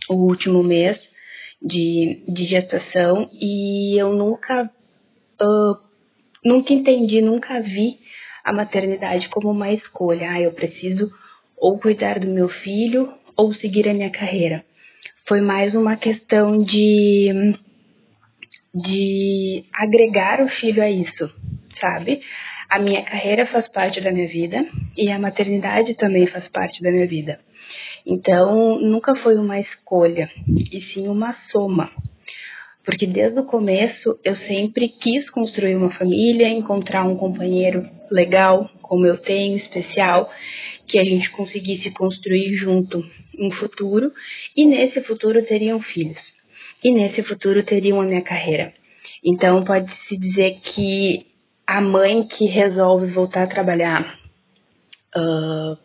o 0.09 0.15
último 0.15 0.63
mês 0.63 0.97
de, 1.61 2.23
de 2.27 2.45
gestação 2.45 3.29
e 3.33 3.99
eu 3.99 4.13
nunca, 4.13 4.69
uh, 5.41 5.77
nunca 6.43 6.73
entendi, 6.73 7.21
nunca 7.21 7.61
vi 7.61 7.97
a 8.43 8.53
maternidade 8.53 9.27
como 9.29 9.49
uma 9.49 9.71
escolha. 9.71 10.29
Ah, 10.31 10.41
eu 10.41 10.51
preciso 10.51 11.11
ou 11.57 11.79
cuidar 11.79 12.19
do 12.19 12.27
meu 12.27 12.49
filho 12.49 13.11
ou 13.35 13.53
seguir 13.55 13.87
a 13.89 13.93
minha 13.93 14.11
carreira. 14.11 14.63
Foi 15.27 15.41
mais 15.41 15.73
uma 15.73 15.95
questão 15.95 16.63
de, 16.63 17.55
de 18.73 19.65
agregar 19.73 20.41
o 20.41 20.49
filho 20.49 20.83
a 20.83 20.89
isso, 20.89 21.31
sabe? 21.79 22.21
A 22.75 22.79
minha 22.79 23.03
carreira 23.03 23.47
faz 23.47 23.65
parte 23.69 24.01
da 24.01 24.11
minha 24.11 24.27
vida 24.27 24.67
e 24.97 25.09
a 25.09 25.17
maternidade 25.17 25.95
também 25.95 26.27
faz 26.27 26.45
parte 26.49 26.83
da 26.83 26.91
minha 26.91 27.07
vida. 27.07 27.39
Então, 28.05 28.77
nunca 28.81 29.15
foi 29.15 29.37
uma 29.37 29.57
escolha, 29.61 30.29
e 30.45 30.81
sim 30.93 31.07
uma 31.07 31.33
soma. 31.53 31.89
Porque 32.83 33.07
desde 33.07 33.39
o 33.39 33.45
começo 33.45 34.19
eu 34.25 34.35
sempre 34.39 34.89
quis 34.89 35.29
construir 35.29 35.77
uma 35.77 35.91
família, 35.91 36.49
encontrar 36.49 37.05
um 37.05 37.15
companheiro 37.15 37.89
legal, 38.11 38.69
como 38.81 39.07
eu 39.07 39.19
tenho, 39.19 39.55
especial, 39.55 40.29
que 40.85 40.99
a 40.99 41.03
gente 41.05 41.31
conseguisse 41.31 41.89
construir 41.91 42.57
junto 42.57 43.01
um 43.39 43.51
futuro, 43.51 44.11
e 44.53 44.65
nesse 44.65 44.99
futuro 45.03 45.41
teriam 45.45 45.81
filhos. 45.81 46.19
E 46.83 46.91
nesse 46.91 47.23
futuro 47.23 47.63
teriam 47.63 48.01
a 48.01 48.05
minha 48.05 48.21
carreira. 48.21 48.73
Então, 49.23 49.63
pode-se 49.63 50.17
dizer 50.17 50.59
que 50.73 51.34
a 51.67 51.81
mãe 51.81 52.27
que 52.27 52.45
resolve 52.45 53.11
voltar 53.11 53.43
a 53.43 53.47
trabalhar 53.47 54.19
uh, 55.15 55.77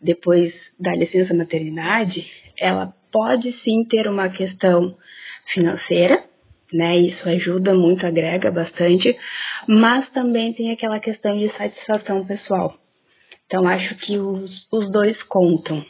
depois 0.00 0.52
da 0.78 0.94
licença 0.94 1.32
maternidade, 1.32 2.26
ela 2.58 2.92
pode 3.12 3.52
sim 3.62 3.84
ter 3.88 4.06
uma 4.08 4.28
questão 4.28 4.94
financeira, 5.52 6.22
né? 6.72 6.98
Isso 6.98 7.28
ajuda 7.28 7.74
muito, 7.74 8.06
agrega 8.06 8.50
bastante, 8.50 9.16
mas 9.66 10.08
também 10.10 10.52
tem 10.52 10.72
aquela 10.72 11.00
questão 11.00 11.38
de 11.38 11.50
satisfação 11.56 12.26
pessoal. 12.26 12.74
Então, 13.46 13.66
acho 13.66 13.94
que 13.98 14.18
os, 14.18 14.50
os 14.72 14.90
dois 14.90 15.20
contam. 15.24 15.84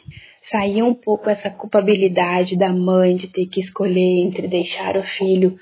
Sair 0.51 0.81
um 0.81 0.93
pouco 0.93 1.29
essa 1.29 1.49
culpabilidade 1.49 2.57
da 2.57 2.71
mãe 2.71 3.17
de 3.17 3.27
ter 3.27 3.47
que 3.47 3.59
escolher 3.59 4.21
entre 4.21 4.47
deixar 4.47 4.95
o 4.95 5.03
filho 5.17 5.59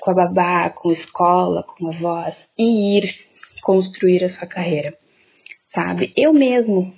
com 0.00 0.10
a 0.10 0.14
babá, 0.14 0.70
com 0.70 0.90
a 0.90 0.94
escola, 0.94 1.62
com 1.62 1.88
a 1.88 1.96
voz 1.98 2.34
e 2.58 2.98
ir 2.98 3.14
construir 3.62 4.24
a 4.24 4.32
sua 4.38 4.46
carreira, 4.46 4.96
sabe? 5.74 6.12
Eu 6.16 6.32
mesmo 6.32 6.92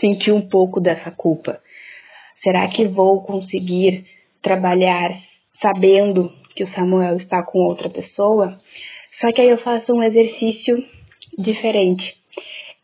senti 0.00 0.30
um 0.30 0.48
pouco 0.48 0.80
dessa 0.80 1.10
culpa. 1.10 1.60
Será 2.42 2.66
que 2.68 2.86
vou 2.86 3.22
conseguir 3.22 4.06
trabalhar 4.42 5.10
sabendo 5.60 6.32
que 6.54 6.64
o 6.64 6.74
Samuel 6.74 7.18
está 7.18 7.42
com 7.42 7.58
outra 7.58 7.90
pessoa? 7.90 8.58
Só 9.20 9.32
que 9.32 9.40
aí 9.40 9.50
eu 9.50 9.58
faço 9.58 9.92
um 9.92 10.02
exercício 10.02 10.82
diferente. 11.36 12.16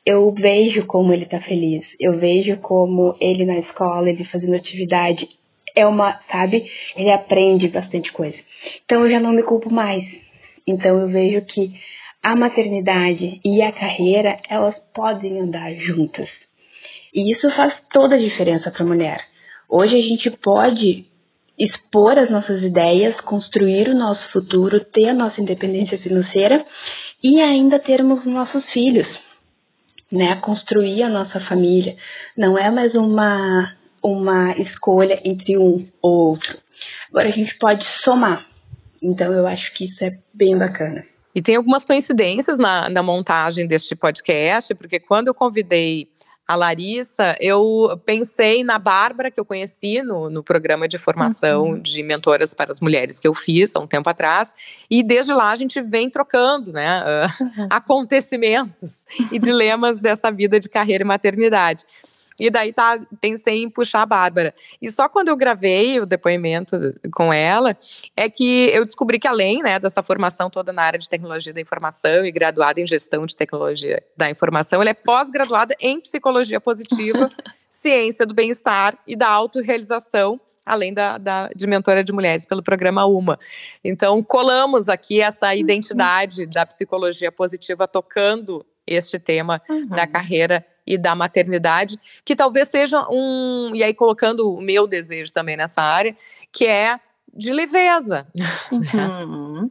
Eu 0.04 0.30
vejo 0.32 0.84
como 0.86 1.12
ele 1.12 1.24
está 1.24 1.40
feliz, 1.40 1.82
eu 1.98 2.18
vejo 2.18 2.58
como 2.58 3.16
ele 3.20 3.46
na 3.46 3.58
escola, 3.60 4.10
ele 4.10 4.24
fazendo 4.26 4.54
atividade, 4.54 5.26
é 5.74 5.86
uma, 5.86 6.20
sabe? 6.30 6.70
Ele 6.96 7.10
aprende 7.10 7.68
bastante 7.68 8.12
coisa. 8.12 8.36
Então 8.84 9.02
eu 9.02 9.10
já 9.10 9.20
não 9.20 9.32
me 9.32 9.42
culpo 9.42 9.72
mais. 9.72 10.04
Então 10.66 11.00
eu 11.00 11.08
vejo 11.08 11.42
que 11.46 11.72
a 12.22 12.34
maternidade 12.34 13.40
e 13.44 13.60
a 13.60 13.70
carreira, 13.72 14.38
elas 14.48 14.74
podem 14.94 15.40
andar 15.40 15.74
juntas. 15.74 16.28
E 17.12 17.32
isso 17.32 17.50
faz 17.50 17.74
toda 17.92 18.14
a 18.14 18.18
diferença 18.18 18.70
para 18.70 18.82
a 18.82 18.86
mulher. 18.86 19.20
Hoje 19.68 19.94
a 19.94 20.02
gente 20.02 20.30
pode 20.30 21.04
expor 21.58 22.18
as 22.18 22.30
nossas 22.30 22.62
ideias, 22.62 23.20
construir 23.20 23.88
o 23.88 23.94
nosso 23.94 24.26
futuro, 24.32 24.80
ter 24.80 25.10
a 25.10 25.14
nossa 25.14 25.40
independência 25.40 25.98
financeira 25.98 26.64
e 27.22 27.40
ainda 27.40 27.78
termos 27.78 28.24
nossos 28.24 28.64
filhos, 28.72 29.06
né? 30.10 30.36
Construir 30.36 31.02
a 31.02 31.08
nossa 31.08 31.40
família. 31.40 31.96
Não 32.36 32.58
é 32.58 32.70
mais 32.70 32.94
uma 32.94 33.70
uma 34.04 34.52
escolha 34.58 35.20
entre 35.24 35.56
um 35.56 35.88
ou 36.02 36.32
outro. 36.32 36.58
Agora 37.08 37.28
a 37.28 37.32
gente 37.32 37.56
pode 37.58 37.84
somar. 38.04 38.46
Então 39.02 39.32
eu 39.32 39.46
acho 39.46 39.72
que 39.74 39.86
isso 39.86 40.04
é 40.04 40.18
bem 40.32 40.56
bacana. 40.56 41.04
E 41.34 41.42
tem 41.42 41.56
algumas 41.56 41.84
coincidências 41.84 42.58
na, 42.58 42.88
na 42.88 43.02
montagem 43.02 43.66
deste 43.66 43.96
podcast, 43.96 44.74
porque 44.74 45.00
quando 45.00 45.28
eu 45.28 45.34
convidei 45.34 46.08
a 46.46 46.54
Larissa, 46.54 47.34
eu 47.40 48.00
pensei 48.04 48.62
na 48.62 48.78
Bárbara, 48.78 49.30
que 49.30 49.40
eu 49.40 49.44
conheci 49.46 50.02
no, 50.02 50.28
no 50.28 50.44
programa 50.44 50.86
de 50.86 50.98
formação 50.98 51.70
uhum. 51.70 51.80
de 51.80 52.02
mentoras 52.02 52.54
para 52.54 52.70
as 52.70 52.80
mulheres 52.80 53.18
que 53.18 53.26
eu 53.26 53.34
fiz 53.34 53.74
há 53.74 53.80
um 53.80 53.86
tempo 53.86 54.08
atrás, 54.10 54.54
e 54.90 55.02
desde 55.02 55.32
lá 55.32 55.50
a 55.50 55.56
gente 55.56 55.80
vem 55.80 56.10
trocando 56.10 56.72
né, 56.72 57.02
uh, 57.02 57.42
uhum. 57.42 57.68
acontecimentos 57.70 59.04
e 59.32 59.38
dilemas 59.38 59.98
dessa 59.98 60.30
vida 60.30 60.60
de 60.60 60.68
carreira 60.68 61.02
e 61.02 61.06
maternidade. 61.06 61.84
E 62.38 62.50
daí 62.50 62.72
tá, 62.72 63.00
pensei 63.20 63.62
em 63.62 63.70
puxar 63.70 64.02
a 64.02 64.06
Bárbara. 64.06 64.54
E 64.82 64.90
só 64.90 65.08
quando 65.08 65.28
eu 65.28 65.36
gravei 65.36 66.00
o 66.00 66.06
depoimento 66.06 66.76
com 67.12 67.32
ela, 67.32 67.76
é 68.16 68.28
que 68.28 68.70
eu 68.72 68.84
descobri 68.84 69.18
que 69.18 69.28
além 69.28 69.62
né, 69.62 69.78
dessa 69.78 70.02
formação 70.02 70.50
toda 70.50 70.72
na 70.72 70.82
área 70.82 70.98
de 70.98 71.08
tecnologia 71.08 71.52
da 71.52 71.60
informação 71.60 72.24
e 72.26 72.32
graduada 72.32 72.80
em 72.80 72.86
gestão 72.86 73.24
de 73.24 73.36
tecnologia 73.36 74.02
da 74.16 74.28
informação, 74.28 74.80
ela 74.80 74.90
é 74.90 74.94
pós-graduada 74.94 75.76
em 75.80 76.00
psicologia 76.00 76.60
positiva, 76.60 77.30
ciência 77.70 78.26
do 78.26 78.34
bem-estar 78.34 78.98
e 79.06 79.14
da 79.14 79.28
autorrealização 79.28 80.40
além 80.66 80.94
da, 80.94 81.18
da, 81.18 81.50
de 81.54 81.66
mentora 81.66 82.02
de 82.02 82.10
mulheres 82.10 82.46
pelo 82.46 82.62
programa 82.62 83.04
UMA. 83.04 83.38
Então, 83.84 84.22
colamos 84.22 84.88
aqui 84.88 85.20
essa 85.20 85.48
uhum. 85.48 85.54
identidade 85.54 86.46
da 86.46 86.64
psicologia 86.64 87.30
positiva 87.30 87.86
tocando 87.86 88.64
este 88.86 89.18
tema 89.18 89.60
uhum. 89.68 89.88
da 89.88 90.06
carreira 90.06 90.64
e 90.86 90.98
da 90.98 91.14
maternidade, 91.14 91.98
que 92.24 92.36
talvez 92.36 92.68
seja 92.68 93.06
um. 93.10 93.70
E 93.74 93.82
aí, 93.82 93.94
colocando 93.94 94.52
o 94.52 94.60
meu 94.60 94.86
desejo 94.86 95.32
também 95.32 95.56
nessa 95.56 95.82
área, 95.82 96.14
que 96.52 96.66
é 96.66 96.98
de 97.32 97.52
leveza. 97.52 98.26
Uhum. 98.70 99.70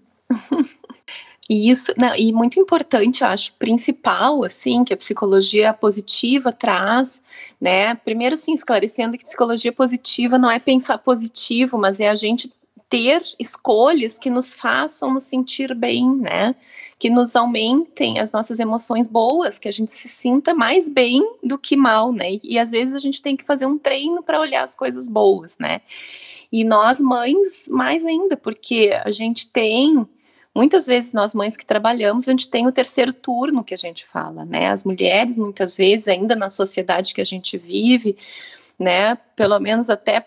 E 1.50 1.70
isso, 1.70 1.94
não, 2.00 2.16
e 2.16 2.32
muito 2.32 2.58
importante, 2.58 3.22
eu 3.22 3.28
acho, 3.28 3.52
principal, 3.54 4.46
assim, 4.46 4.84
que 4.84 4.94
a 4.94 4.98
psicologia 4.98 5.74
positiva 5.74 6.54
traz, 6.54 7.22
né? 7.60 7.96
Primeiro, 7.96 8.38
sim, 8.38 8.54
esclarecendo 8.54 9.18
que 9.18 9.26
psicologia 9.26 9.72
positiva 9.74 10.38
não 10.38 10.50
é 10.50 10.58
pensar 10.58 10.98
positivo, 11.00 11.78
mas 11.78 12.00
é 12.00 12.10
a 12.10 12.16
gente 12.16 12.50
ter 12.94 13.24
escolhas 13.40 14.20
que 14.20 14.30
nos 14.30 14.54
façam 14.54 15.12
nos 15.12 15.24
sentir 15.24 15.74
bem, 15.74 16.08
né? 16.16 16.54
Que 17.00 17.10
nos 17.10 17.36
aumentem 17.36 18.20
as 18.20 18.32
nossas 18.32 18.60
emoções 18.60 19.08
boas, 19.08 19.58
que 19.58 19.68
a 19.68 19.72
gente 19.72 19.92
se 19.92 20.08
sinta 20.08 20.54
mais 20.54 20.88
bem 20.88 21.28
do 21.42 21.58
que 21.58 21.76
mal, 21.76 22.12
né? 22.14 22.34
E, 22.34 22.40
e 22.44 22.60
às 22.60 22.70
vezes 22.70 22.94
a 22.94 23.00
gente 23.00 23.20
tem 23.20 23.36
que 23.36 23.44
fazer 23.44 23.66
um 23.66 23.80
treino 23.80 24.22
para 24.22 24.40
olhar 24.40 24.64
as 24.64 24.76
coisas 24.76 25.08
boas, 25.08 25.58
né? 25.58 25.82
E 26.52 26.64
nós 26.64 27.00
mães 27.00 27.68
mais 27.68 28.06
ainda, 28.06 28.38
porque 28.38 28.92
a 29.04 29.10
gente 29.10 29.50
tem 29.50 30.08
muitas 30.54 30.86
vezes 30.86 31.14
nós 31.14 31.34
mães 31.34 31.58
que 31.58 31.66
trabalhamos, 31.66 32.28
a 32.28 32.32
gente 32.32 32.48
tem 32.48 32.68
o 32.68 32.72
terceiro 32.72 33.12
turno 33.12 33.64
que 33.64 33.74
a 33.74 33.78
gente 33.78 34.06
fala, 34.06 34.46
né? 34.46 34.68
As 34.68 34.84
mulheres 34.84 35.36
muitas 35.36 35.76
vezes 35.76 36.08
ainda 36.08 36.36
na 36.36 36.52
sociedade 36.52 37.16
que 37.16 37.22
a 37.22 37.26
gente 37.26 37.58
vive, 37.58 38.16
né? 38.78 39.16
Pelo 39.36 39.60
menos 39.60 39.90
até 39.90 40.24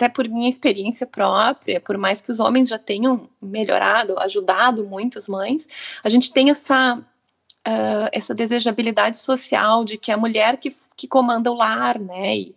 até 0.00 0.08
por 0.08 0.26
minha 0.26 0.48
experiência 0.48 1.06
própria, 1.06 1.78
por 1.78 1.98
mais 1.98 2.22
que 2.22 2.30
os 2.30 2.40
homens 2.40 2.70
já 2.70 2.78
tenham 2.78 3.28
melhorado, 3.40 4.18
ajudado 4.18 4.86
muitas 4.86 5.28
mães, 5.28 5.68
a 6.02 6.08
gente 6.08 6.32
tem 6.32 6.48
essa, 6.48 6.96
uh, 6.96 8.08
essa 8.10 8.34
desejabilidade 8.34 9.18
social 9.18 9.84
de 9.84 9.98
que 9.98 10.10
a 10.10 10.16
mulher 10.16 10.56
que, 10.56 10.74
que 10.96 11.06
comanda 11.06 11.52
o 11.52 11.54
lar, 11.54 11.98
né? 11.98 12.34
E, 12.34 12.56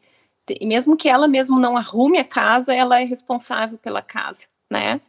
e 0.58 0.66
mesmo 0.66 0.96
que 0.96 1.10
ela 1.10 1.28
mesmo 1.28 1.60
não 1.60 1.76
arrume 1.76 2.18
a 2.18 2.24
casa, 2.24 2.74
ela 2.74 3.02
é 3.02 3.04
responsável 3.04 3.78
pela 3.78 4.02
casa. 4.02 4.46
Né? 4.70 5.02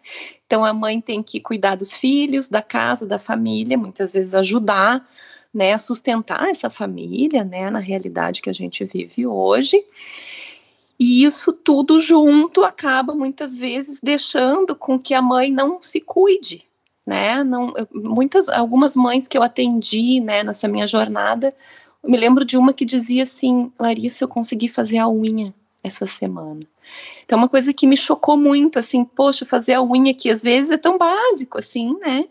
Então 0.44 0.64
a 0.64 0.74
mãe 0.74 1.00
tem 1.00 1.22
que 1.22 1.40
cuidar 1.40 1.76
dos 1.76 1.94
filhos, 1.94 2.48
da 2.48 2.60
casa, 2.60 3.06
da 3.06 3.18
família, 3.18 3.78
muitas 3.78 4.12
vezes 4.12 4.34
ajudar, 4.34 5.08
né, 5.54 5.72
a 5.72 5.78
sustentar 5.78 6.50
essa 6.50 6.68
família, 6.68 7.44
né, 7.44 7.70
na 7.70 7.78
realidade 7.78 8.42
que 8.42 8.50
a 8.50 8.52
gente 8.52 8.84
vive 8.84 9.24
hoje. 9.24 9.82
E 10.98 11.24
isso 11.24 11.52
tudo 11.52 12.00
junto 12.00 12.64
acaba 12.64 13.14
muitas 13.14 13.56
vezes 13.56 13.98
deixando 14.02 14.76
com 14.76 14.98
que 14.98 15.12
a 15.12 15.20
mãe 15.20 15.50
não 15.50 15.82
se 15.82 16.00
cuide, 16.00 16.64
né? 17.06 17.42
Não, 17.42 17.72
muitas, 17.92 18.48
algumas 18.48 18.94
mães 18.94 19.26
que 19.26 19.36
eu 19.36 19.42
atendi, 19.42 20.20
né, 20.20 20.44
nessa 20.44 20.68
minha 20.68 20.86
jornada, 20.86 21.54
eu 22.02 22.10
me 22.10 22.16
lembro 22.16 22.44
de 22.44 22.56
uma 22.56 22.72
que 22.72 22.84
dizia 22.84 23.24
assim, 23.24 23.72
Larissa, 23.78 24.24
eu 24.24 24.28
consegui 24.28 24.68
fazer 24.68 24.98
a 24.98 25.08
unha 25.08 25.54
essa 25.82 26.06
semana. 26.06 26.60
Então, 27.24 27.38
uma 27.38 27.48
coisa 27.48 27.72
que 27.72 27.86
me 27.86 27.96
chocou 27.96 28.36
muito, 28.36 28.78
assim, 28.78 29.04
poxa, 29.04 29.44
fazer 29.44 29.74
a 29.74 29.82
unha 29.82 30.14
que 30.14 30.30
às 30.30 30.42
vezes 30.42 30.70
é 30.70 30.76
tão 30.76 30.98
básico, 30.98 31.58
assim, 31.58 31.96
né? 31.98 32.26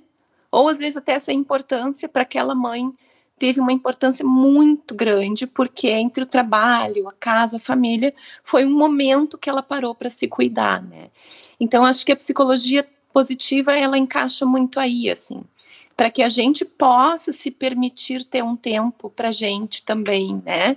Ou 0.51 0.69
às 0.69 0.77
vezes 0.77 0.97
até 0.97 1.13
essa 1.13 1.33
importância 1.33 2.07
para 2.07 2.21
aquela 2.21 2.53
mãe 2.53 2.93
teve 3.37 3.59
uma 3.59 3.73
importância 3.73 4.25
muito 4.25 4.95
grande, 4.95 5.45
porque 5.45 5.89
entre 5.89 6.23
o 6.23 6.27
trabalho, 6.27 7.07
a 7.07 7.13
casa, 7.13 7.57
a 7.57 7.59
família, 7.59 8.13
foi 8.43 8.65
um 8.65 8.77
momento 8.77 9.37
que 9.37 9.49
ela 9.49 9.61
parou 9.61 9.93
para 9.93 10.09
se 10.09 10.27
cuidar, 10.27 10.81
né? 10.81 11.09
Então, 11.59 11.85
acho 11.85 12.05
que 12.05 12.11
a 12.11 12.15
psicologia 12.15 12.87
positiva, 13.13 13.77
ela 13.77 13.97
encaixa 13.97 14.45
muito 14.45 14.79
aí, 14.79 15.09
assim, 15.09 15.43
para 15.95 16.09
que 16.09 16.23
a 16.23 16.29
gente 16.29 16.65
possa 16.65 17.31
se 17.31 17.51
permitir 17.51 18.23
ter 18.23 18.43
um 18.43 18.55
tempo 18.55 19.09
para 19.09 19.31
gente 19.31 19.83
também, 19.83 20.41
né? 20.43 20.75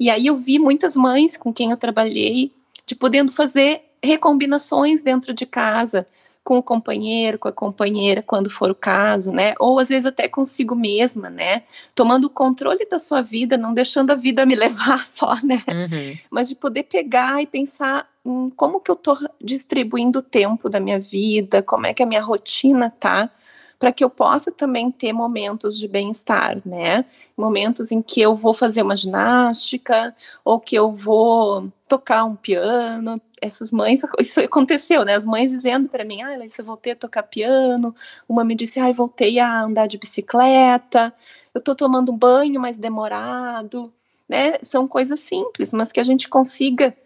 E 0.00 0.08
aí 0.08 0.26
eu 0.26 0.36
vi 0.36 0.58
muitas 0.58 0.96
mães 0.96 1.36
com 1.36 1.52
quem 1.52 1.70
eu 1.70 1.76
trabalhei 1.76 2.52
de 2.86 2.94
podendo 2.94 3.30
fazer 3.30 3.82
recombinações 4.02 5.02
dentro 5.02 5.34
de 5.34 5.46
casa, 5.46 6.06
com 6.44 6.58
o 6.58 6.62
companheiro, 6.62 7.38
com 7.38 7.48
a 7.48 7.52
companheira, 7.52 8.22
quando 8.22 8.50
for 8.50 8.70
o 8.70 8.74
caso, 8.74 9.32
né? 9.32 9.54
Ou 9.58 9.78
às 9.78 9.88
vezes 9.88 10.04
até 10.04 10.28
consigo 10.28 10.76
mesma, 10.76 11.30
né? 11.30 11.62
Tomando 11.94 12.26
o 12.26 12.30
controle 12.30 12.86
da 12.86 12.98
sua 12.98 13.22
vida, 13.22 13.56
não 13.56 13.72
deixando 13.72 14.10
a 14.10 14.14
vida 14.14 14.44
me 14.44 14.54
levar 14.54 15.06
só, 15.06 15.34
né? 15.42 15.62
Uhum. 15.66 16.18
Mas 16.30 16.50
de 16.50 16.54
poder 16.54 16.82
pegar 16.82 17.42
e 17.42 17.46
pensar 17.46 18.06
em 18.22 18.50
como 18.50 18.78
que 18.78 18.90
eu 18.90 18.96
tô 18.96 19.16
distribuindo 19.42 20.18
o 20.18 20.22
tempo 20.22 20.68
da 20.68 20.78
minha 20.78 21.00
vida, 21.00 21.62
como 21.62 21.86
é 21.86 21.94
que 21.94 22.02
a 22.02 22.06
minha 22.06 22.22
rotina 22.22 22.90
tá, 22.90 23.30
para 23.78 23.90
que 23.90 24.04
eu 24.04 24.10
possa 24.10 24.52
também 24.52 24.90
ter 24.90 25.12
momentos 25.14 25.78
de 25.78 25.88
bem-estar, 25.88 26.60
né? 26.64 27.06
Momentos 27.36 27.90
em 27.90 28.02
que 28.02 28.20
eu 28.20 28.36
vou 28.36 28.52
fazer 28.52 28.82
uma 28.82 28.96
ginástica, 28.96 30.14
ou 30.44 30.60
que 30.60 30.76
eu 30.76 30.92
vou 30.92 31.72
tocar 31.88 32.24
um 32.24 32.36
piano, 32.36 33.20
essas 33.44 33.70
mães, 33.70 34.02
isso 34.18 34.40
aconteceu, 34.40 35.04
né? 35.04 35.14
As 35.14 35.24
mães 35.24 35.50
dizendo 35.50 35.88
para 35.88 36.04
mim, 36.04 36.22
ah, 36.22 36.36
Larissa, 36.36 36.62
eu 36.62 36.66
voltei 36.66 36.92
a 36.92 36.96
tocar 36.96 37.22
piano. 37.24 37.94
Uma 38.28 38.44
me 38.44 38.54
disse, 38.54 38.80
ah, 38.80 38.92
voltei 38.92 39.38
a 39.38 39.62
andar 39.62 39.86
de 39.86 39.98
bicicleta. 39.98 41.12
Eu 41.54 41.60
tô 41.60 41.74
tomando 41.74 42.12
um 42.12 42.16
banho 42.16 42.60
mais 42.60 42.76
demorado. 42.76 43.92
né? 44.28 44.54
São 44.62 44.88
coisas 44.88 45.20
simples, 45.20 45.72
mas 45.72 45.92
que 45.92 46.00
a 46.00 46.04
gente 46.04 46.28
consiga, 46.28 46.96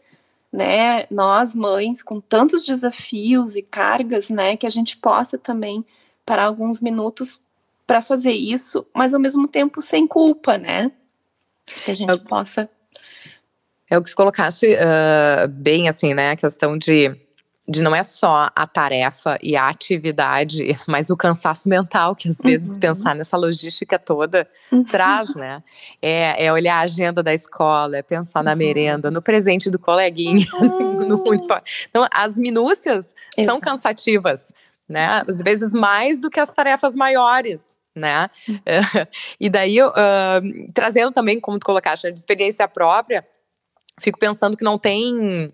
né? 0.52 1.07
Nós 1.11 1.54
mães 1.54 2.02
com 2.02 2.21
tantos 2.21 2.64
desafios 2.64 3.57
e 3.57 3.62
cargas, 3.62 4.30
né? 4.30 4.57
Que 4.57 4.66
a 4.66 4.71
gente 4.71 4.97
possa 4.97 5.37
também 5.37 5.85
parar 6.25 6.47
alguns 6.47 6.80
minutos 6.80 7.40
para 7.87 8.02
fazer 8.02 8.33
isso, 8.33 8.87
mas 8.95 9.14
ao 9.14 9.21
mesmo 9.21 9.49
tempo 9.49 9.80
sem 9.80 10.07
culpa, 10.07 10.59
né? 10.59 10.92
Que 11.85 11.90
a 11.90 11.95
gente 11.95 12.11
eu, 12.11 12.18
possa. 12.18 12.68
É 13.90 13.97
o 13.97 14.02
que 14.02 14.11
você 14.11 14.16
colocaste 14.16 14.66
uh, 14.66 15.49
bem, 15.49 15.88
assim, 15.88 16.14
né? 16.14 16.33
A 16.33 16.37
questão 16.37 16.76
de 16.76 17.16
de 17.68 17.83
não 17.83 17.95
é 17.95 18.02
só 18.02 18.50
a 18.57 18.66
tarefa 18.66 19.38
e 19.42 19.54
a 19.54 19.68
atividade, 19.68 20.75
mas 20.88 21.11
o 21.11 21.16
cansaço 21.16 21.68
mental 21.68 22.16
que 22.16 22.28
às 22.28 22.38
vezes 22.38 22.75
uhum. 22.75 22.80
pensar 22.80 23.14
nessa 23.14 23.37
logística 23.37 23.99
toda 23.99 24.49
uhum. 24.73 24.83
traz, 24.83 25.35
né? 25.35 25.62
É, 26.00 26.47
é, 26.47 26.52
olhar 26.52 26.76
a 26.76 26.80
agenda 26.80 27.23
da 27.23 27.35
escola, 27.35 27.99
é 27.99 28.02
pensar 28.02 28.40
uhum. 28.40 28.47
na 28.47 28.57
merenda, 28.57 29.11
no 29.11 29.21
presente 29.21 29.71
do 29.71 29.78
coleguinha. 29.78 30.47
no, 30.59 31.16
uhum. 31.16 31.35
então, 31.35 32.09
as 32.11 32.38
minúcias 32.38 33.14
Exato. 33.37 33.59
são 33.59 33.61
cansativas, 33.61 34.54
né? 34.88 35.23
Às 35.28 35.42
vezes 35.42 35.75
mais 35.75 36.21
do 36.21 36.30
que 36.30 36.40
as 36.40 36.50
tarefas 36.50 36.97
maiores. 36.97 37.76
Né? 37.95 38.30
Uhum. 38.49 38.61
e 39.40 39.50
daí, 39.50 39.83
uh, 39.83 39.90
trazendo 40.73 41.11
também, 41.11 41.40
como 41.40 41.59
tu 41.59 41.66
colocaste, 41.66 42.07
né, 42.07 42.12
de 42.12 42.18
experiência 42.18 42.68
própria, 42.68 43.26
fico 44.00 44.19
pensando 44.19 44.57
que 44.57 44.64
não 44.64 44.78
tem 44.78 45.52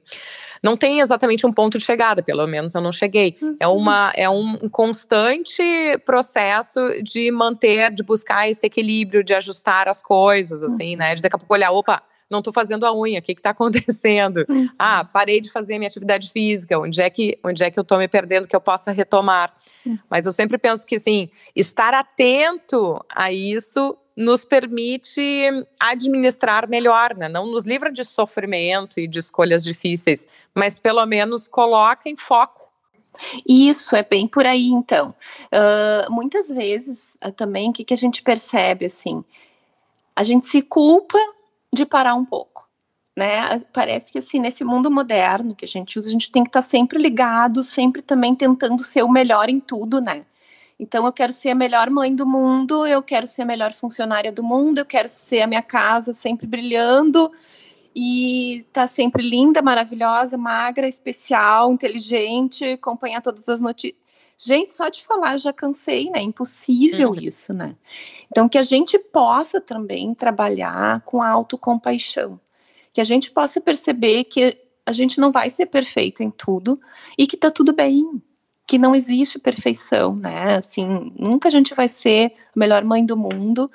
não 0.62 0.78
tem 0.78 1.00
exatamente 1.00 1.46
um 1.46 1.52
ponto 1.52 1.76
de 1.76 1.84
chegada, 1.84 2.22
pelo 2.22 2.46
menos 2.46 2.74
eu 2.74 2.80
não 2.80 2.90
cheguei. 2.90 3.36
Uhum. 3.42 3.54
É 3.60 3.68
uma 3.68 4.12
é 4.16 4.30
um 4.30 4.66
constante 4.70 5.62
processo 6.06 6.80
de 7.02 7.30
manter, 7.30 7.92
de 7.92 8.02
buscar 8.02 8.48
esse 8.48 8.66
equilíbrio, 8.66 9.22
de 9.22 9.34
ajustar 9.34 9.88
as 9.88 10.00
coisas, 10.00 10.62
assim, 10.62 10.92
uhum. 10.92 10.98
né? 10.98 11.14
De 11.14 11.20
daqui 11.20 11.36
a 11.36 11.38
pouco 11.38 11.52
olhar, 11.52 11.70
opa, 11.70 12.02
não 12.30 12.38
estou 12.38 12.50
fazendo 12.50 12.86
a 12.86 12.96
unha, 12.96 13.18
o 13.18 13.22
que 13.22 13.32
está 13.32 13.50
acontecendo? 13.50 14.46
Uhum. 14.48 14.66
Ah, 14.78 15.04
parei 15.04 15.38
de 15.38 15.50
fazer 15.50 15.78
minha 15.78 15.88
atividade 15.88 16.30
física, 16.30 16.78
onde 16.78 17.02
é 17.02 17.10
que 17.10 17.38
onde 17.44 17.62
é 17.62 17.70
que 17.70 17.78
eu 17.78 17.82
estou 17.82 17.98
me 17.98 18.08
perdendo 18.08 18.48
que 18.48 18.56
eu 18.56 18.60
possa 18.60 18.90
retomar? 18.90 19.54
Uhum. 19.84 19.98
Mas 20.08 20.24
eu 20.24 20.32
sempre 20.32 20.56
penso 20.56 20.86
que 20.86 20.96
assim, 20.96 21.28
estar 21.54 21.92
atento 21.92 23.04
a 23.14 23.30
isso 23.30 23.94
nos 24.16 24.44
permite 24.44 25.50
administrar 25.80 26.68
melhor, 26.68 27.16
né? 27.16 27.28
Não 27.28 27.46
nos 27.46 27.64
livra 27.64 27.90
de 27.90 28.04
sofrimento 28.04 29.00
e 29.00 29.06
de 29.06 29.18
escolhas 29.18 29.64
difíceis, 29.64 30.28
mas 30.54 30.78
pelo 30.78 31.04
menos 31.04 31.48
coloca 31.48 32.08
em 32.08 32.16
foco. 32.16 32.64
Isso 33.48 33.94
é 33.94 34.02
bem 34.02 34.26
por 34.26 34.46
aí, 34.46 34.68
então. 34.68 35.14
Uh, 35.46 36.12
muitas 36.12 36.48
vezes 36.48 37.16
uh, 37.24 37.32
também 37.32 37.70
o 37.70 37.72
que, 37.72 37.84
que 37.84 37.94
a 37.94 37.96
gente 37.96 38.22
percebe 38.22 38.86
assim, 38.86 39.24
a 40.14 40.22
gente 40.22 40.46
se 40.46 40.62
culpa 40.62 41.18
de 41.72 41.84
parar 41.84 42.14
um 42.14 42.24
pouco. 42.24 42.68
Né? 43.16 43.60
Parece 43.72 44.10
que 44.10 44.18
assim, 44.18 44.40
nesse 44.40 44.64
mundo 44.64 44.90
moderno 44.90 45.54
que 45.54 45.64
a 45.64 45.68
gente 45.68 45.98
usa, 45.98 46.08
a 46.08 46.12
gente 46.12 46.32
tem 46.32 46.42
que 46.42 46.48
estar 46.48 46.62
tá 46.62 46.66
sempre 46.66 46.98
ligado, 46.98 47.62
sempre 47.62 48.02
também 48.02 48.34
tentando 48.34 48.82
ser 48.82 49.02
o 49.02 49.08
melhor 49.08 49.48
em 49.48 49.60
tudo, 49.60 50.00
né? 50.00 50.24
Então, 50.78 51.06
eu 51.06 51.12
quero 51.12 51.32
ser 51.32 51.50
a 51.50 51.54
melhor 51.54 51.88
mãe 51.88 52.14
do 52.14 52.26
mundo, 52.26 52.86
eu 52.86 53.02
quero 53.02 53.26
ser 53.26 53.42
a 53.42 53.46
melhor 53.46 53.72
funcionária 53.72 54.32
do 54.32 54.42
mundo, 54.42 54.78
eu 54.78 54.84
quero 54.84 55.08
ser 55.08 55.42
a 55.42 55.46
minha 55.46 55.62
casa 55.62 56.12
sempre 56.12 56.46
brilhando 56.46 57.30
e 57.94 58.66
tá 58.72 58.86
sempre 58.86 59.22
linda, 59.22 59.62
maravilhosa, 59.62 60.36
magra, 60.36 60.88
especial, 60.88 61.72
inteligente, 61.72 62.64
acompanhar 62.64 63.20
todas 63.20 63.48
as 63.48 63.60
notícias. 63.60 64.02
Gente, 64.36 64.72
só 64.72 64.88
de 64.88 65.04
falar 65.04 65.36
já 65.36 65.52
cansei, 65.52 66.10
né? 66.10 66.20
Impossível 66.20 67.10
uhum. 67.10 67.20
isso, 67.20 67.54
né? 67.54 67.76
Então, 68.30 68.48
que 68.48 68.58
a 68.58 68.64
gente 68.64 68.98
possa 68.98 69.60
também 69.60 70.12
trabalhar 70.12 71.02
com 71.02 71.22
autocompaixão. 71.22 72.40
Que 72.92 73.00
a 73.00 73.04
gente 73.04 73.30
possa 73.30 73.60
perceber 73.60 74.24
que 74.24 74.58
a 74.84 74.92
gente 74.92 75.20
não 75.20 75.30
vai 75.30 75.48
ser 75.50 75.66
perfeito 75.66 76.22
em 76.22 76.30
tudo 76.30 76.78
e 77.16 77.28
que 77.28 77.36
tá 77.36 77.48
tudo 77.50 77.72
bem 77.72 78.20
que 78.66 78.78
não 78.78 78.94
existe 78.94 79.38
perfeição, 79.38 80.16
né? 80.16 80.56
Assim, 80.56 81.12
nunca 81.18 81.48
a 81.48 81.50
gente 81.50 81.74
vai 81.74 81.88
ser 81.88 82.32
a 82.54 82.58
melhor 82.58 82.84
mãe 82.84 83.04
do 83.04 83.16
mundo. 83.16 83.68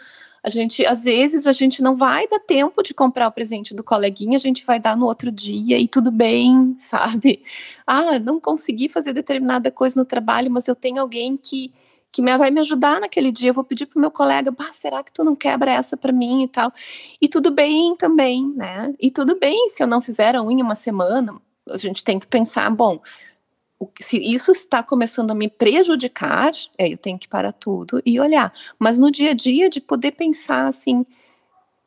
A 0.43 0.49
gente, 0.49 0.85
às 0.85 1.03
vezes, 1.03 1.45
a 1.45 1.53
gente 1.53 1.81
não 1.81 1.95
vai 1.95 2.27
dar 2.27 2.39
tempo 2.39 2.81
de 2.81 2.93
comprar 2.93 3.27
o 3.27 3.31
presente 3.31 3.75
do 3.75 3.83
coleguinha, 3.83 4.37
a 4.37 4.39
gente 4.39 4.65
vai 4.65 4.79
dar 4.79 4.95
no 4.95 5.05
outro 5.05 5.31
dia 5.31 5.77
e 5.77 5.87
tudo 5.87 6.11
bem, 6.11 6.75
sabe? 6.79 7.43
Ah, 7.85 8.17
não 8.19 8.39
consegui 8.39 8.89
fazer 8.89 9.13
determinada 9.13 9.69
coisa 9.71 9.99
no 9.99 10.05
trabalho, 10.05 10.49
mas 10.49 10.67
eu 10.67 10.75
tenho 10.75 11.01
alguém 11.01 11.37
que 11.37 11.71
que 12.11 12.23
me, 12.23 12.35
vai 12.37 12.49
me 12.49 12.59
ajudar 12.61 12.99
naquele 12.99 13.31
dia. 13.31 13.51
Eu 13.51 13.53
vou 13.53 13.63
pedir 13.63 13.85
pro 13.85 14.01
meu 14.01 14.09
colega, 14.09 14.49
bah, 14.51 14.73
será 14.73 15.03
que 15.03 15.11
tu 15.13 15.23
não 15.23 15.35
quebra 15.35 15.71
essa 15.71 15.95
para 15.95 16.11
mim 16.11 16.43
e 16.43 16.47
tal? 16.47 16.73
E 17.21 17.27
tudo 17.27 17.51
bem 17.51 17.95
também, 17.95 18.51
né? 18.55 18.93
E 18.99 19.11
tudo 19.11 19.37
bem 19.37 19.69
se 19.69 19.83
eu 19.83 19.87
não 19.87 20.01
fizer 20.01 20.35
a 20.35 20.43
unha 20.43 20.63
uma 20.63 20.73
semana, 20.73 21.39
a 21.69 21.77
gente 21.77 22.03
tem 22.03 22.19
que 22.19 22.25
pensar, 22.27 22.69
bom, 22.71 22.99
se 23.99 24.17
isso 24.17 24.51
está 24.51 24.83
começando 24.83 25.31
a 25.31 25.35
me 25.35 25.49
prejudicar, 25.49 26.51
é, 26.77 26.91
eu 26.91 26.97
tenho 26.97 27.17
que 27.17 27.27
parar 27.27 27.53
tudo 27.53 28.01
e 28.05 28.19
olhar. 28.19 28.53
Mas 28.77 28.99
no 28.99 29.11
dia 29.11 29.31
a 29.31 29.33
dia, 29.33 29.69
de 29.69 29.79
poder 29.79 30.11
pensar 30.11 30.67
assim, 30.67 31.05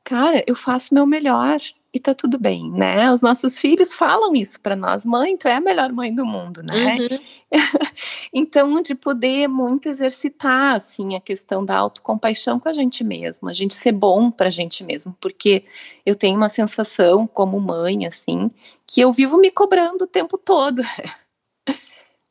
cara, 0.02 0.42
eu 0.46 0.54
faço 0.54 0.94
meu 0.94 1.06
melhor 1.06 1.60
e 1.94 2.00
tá 2.00 2.14
tudo 2.14 2.38
bem, 2.38 2.70
né? 2.70 3.12
Os 3.12 3.20
nossos 3.20 3.58
filhos 3.58 3.92
falam 3.92 4.34
isso 4.34 4.58
para 4.58 4.74
nós, 4.74 5.04
mãe, 5.04 5.36
tu 5.36 5.46
é 5.46 5.56
a 5.56 5.60
melhor 5.60 5.92
mãe 5.92 6.14
do 6.14 6.24
mundo, 6.24 6.62
né? 6.62 6.96
Uhum. 6.98 7.18
então, 8.32 8.80
de 8.80 8.94
poder 8.94 9.46
muito 9.46 9.90
exercitar, 9.90 10.74
assim, 10.74 11.14
a 11.14 11.20
questão 11.20 11.62
da 11.62 11.76
autocompaixão 11.76 12.58
com 12.58 12.68
a 12.70 12.72
gente 12.72 13.04
mesmo, 13.04 13.46
a 13.46 13.52
gente 13.52 13.74
ser 13.74 13.92
bom 13.92 14.30
pra 14.30 14.48
gente 14.48 14.82
mesmo, 14.82 15.14
porque 15.20 15.64
eu 16.06 16.14
tenho 16.14 16.38
uma 16.38 16.48
sensação 16.48 17.26
como 17.26 17.60
mãe, 17.60 18.06
assim, 18.06 18.50
que 18.86 19.02
eu 19.02 19.12
vivo 19.12 19.36
me 19.36 19.50
cobrando 19.50 20.04
o 20.04 20.08
tempo 20.08 20.38
todo. 20.38 20.80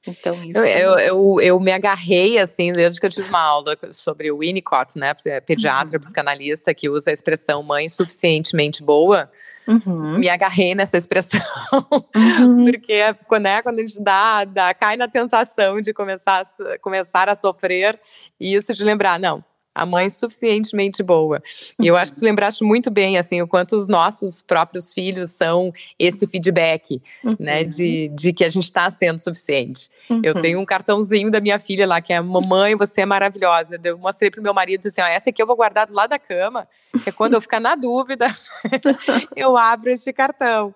Então, 0.05 0.33
isso 0.33 0.57
eu, 0.57 0.65
eu, 0.65 0.99
eu, 0.99 1.41
eu, 1.41 1.59
me 1.59 1.71
agarrei, 1.71 2.39
assim, 2.39 2.73
desde 2.73 2.99
que 2.99 3.05
eu 3.05 3.09
tive 3.09 3.29
uma 3.29 3.41
aula 3.41 3.77
sobre 3.91 4.31
o 4.31 4.39
Winnicott, 4.39 4.97
né, 4.97 5.13
pediatra, 5.45 5.95
uhum. 5.95 5.99
psicanalista, 5.99 6.73
que 6.73 6.89
usa 6.89 7.11
a 7.11 7.13
expressão 7.13 7.61
mãe 7.61 7.87
suficientemente 7.87 8.83
boa, 8.83 9.29
Uhum. 9.67 10.17
Me 10.17 10.27
agarrei 10.27 10.73
nessa 10.73 10.97
expressão, 10.97 11.39
uhum. 12.15 12.65
porque 12.65 12.99
né, 13.39 13.61
quando 13.61 13.77
a 13.77 13.81
gente 13.81 14.01
dá, 14.01 14.43
dá, 14.43 14.73
cai 14.73 14.97
na 14.97 15.07
tentação 15.07 15.79
de 15.79 15.93
começar 15.93 16.41
a, 16.41 16.79
começar 16.79 17.29
a 17.29 17.35
sofrer, 17.35 17.99
e 18.39 18.55
isso 18.55 18.73
de 18.73 18.83
lembrar, 18.83 19.19
não, 19.19 19.43
a 19.73 19.85
mãe 19.85 20.09
suficientemente 20.09 21.01
boa. 21.01 21.41
E 21.79 21.87
eu 21.87 21.95
acho 21.95 22.11
que 22.11 22.19
tu 22.19 22.25
lembraste 22.25 22.63
muito 22.63 22.91
bem, 22.91 23.17
assim, 23.17 23.41
o 23.41 23.47
quanto 23.47 23.75
os 23.75 23.87
nossos 23.87 24.41
próprios 24.41 24.91
filhos 24.91 25.31
são 25.31 25.73
esse 25.97 26.27
feedback, 26.27 27.01
uhum. 27.23 27.35
né, 27.39 27.63
de, 27.63 28.09
de 28.09 28.33
que 28.33 28.43
a 28.43 28.49
gente 28.49 28.65
está 28.65 28.89
sendo 28.91 29.19
suficiente. 29.19 29.89
Uhum. 30.09 30.21
Eu 30.23 30.39
tenho 30.41 30.59
um 30.59 30.65
cartãozinho 30.65 31.31
da 31.31 31.39
minha 31.39 31.57
filha 31.57 31.87
lá, 31.87 32.01
que 32.01 32.11
é 32.11 32.19
mamãe, 32.19 32.75
você 32.75 33.01
é 33.01 33.05
maravilhosa. 33.05 33.79
Eu 33.81 33.97
mostrei 33.97 34.29
pro 34.29 34.41
meu 34.41 34.53
marido, 34.53 34.87
assim, 34.87 35.01
ó, 35.01 35.05
essa 35.05 35.29
aqui 35.29 35.41
eu 35.41 35.47
vou 35.47 35.55
guardar 35.55 35.87
do 35.87 35.93
lado 35.93 36.09
da 36.09 36.19
cama, 36.19 36.67
que 37.03 37.09
é 37.09 37.11
quando 37.11 37.35
eu 37.35 37.41
ficar 37.41 37.59
na 37.59 37.75
dúvida, 37.75 38.27
eu 39.35 39.55
abro 39.55 39.89
este 39.89 40.11
cartão. 40.11 40.75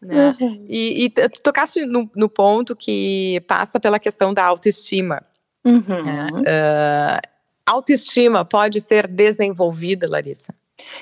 Né? 0.00 0.36
Uhum. 0.40 0.66
E, 0.68 1.04
e 1.04 1.10
tu 1.10 1.42
tocaste 1.42 1.84
no, 1.84 2.10
no 2.14 2.28
ponto 2.28 2.74
que 2.74 3.42
passa 3.46 3.78
pela 3.78 3.98
questão 3.98 4.32
da 4.32 4.44
autoestima. 4.44 5.22
Uhum. 5.64 5.80
Uh, 5.80 7.33
autoestima 7.66 8.44
pode 8.44 8.80
ser 8.80 9.06
desenvolvida, 9.06 10.08
Larissa? 10.08 10.54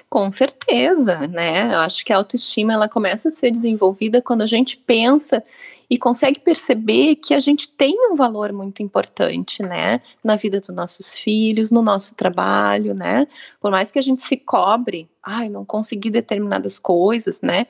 Com 0.09 0.31
certeza, 0.31 1.27
né? 1.29 1.75
Eu 1.75 1.79
acho 1.79 2.05
que 2.05 2.12
a 2.12 2.16
autoestima 2.16 2.72
ela 2.75 2.88
começa 2.88 3.29
a 3.29 3.33
ser 3.33 3.51
desenvolvida 3.51 4.20
quando 4.20 4.42
a 4.42 4.46
gente 4.46 4.77
pensa 4.77 5.42
e 5.88 5.98
consegue 5.98 6.40
perceber 6.40 7.16
que 7.16 7.35
a 7.35 7.40
gente 7.40 7.68
tem 7.68 7.94
um 8.11 8.14
valor 8.14 8.51
muito 8.51 8.83
importante, 8.83 9.62
né, 9.62 10.01
na 10.25 10.37
vida 10.37 10.59
dos 10.59 10.70
nossos 10.70 11.14
filhos, 11.14 11.70
no 11.70 11.83
nosso 11.83 12.14
trabalho, 12.14 12.94
né? 12.94 13.27
Por 13.61 13.70
mais 13.70 13.92
que 13.92 13.98
a 13.98 14.03
gente 14.03 14.22
se 14.22 14.38
cobre, 14.38 15.07
ai, 15.22 15.51
não 15.51 15.66
consegui 15.66 16.09
determinadas 16.09 16.79
coisas, 16.79 17.42
né? 17.42 17.66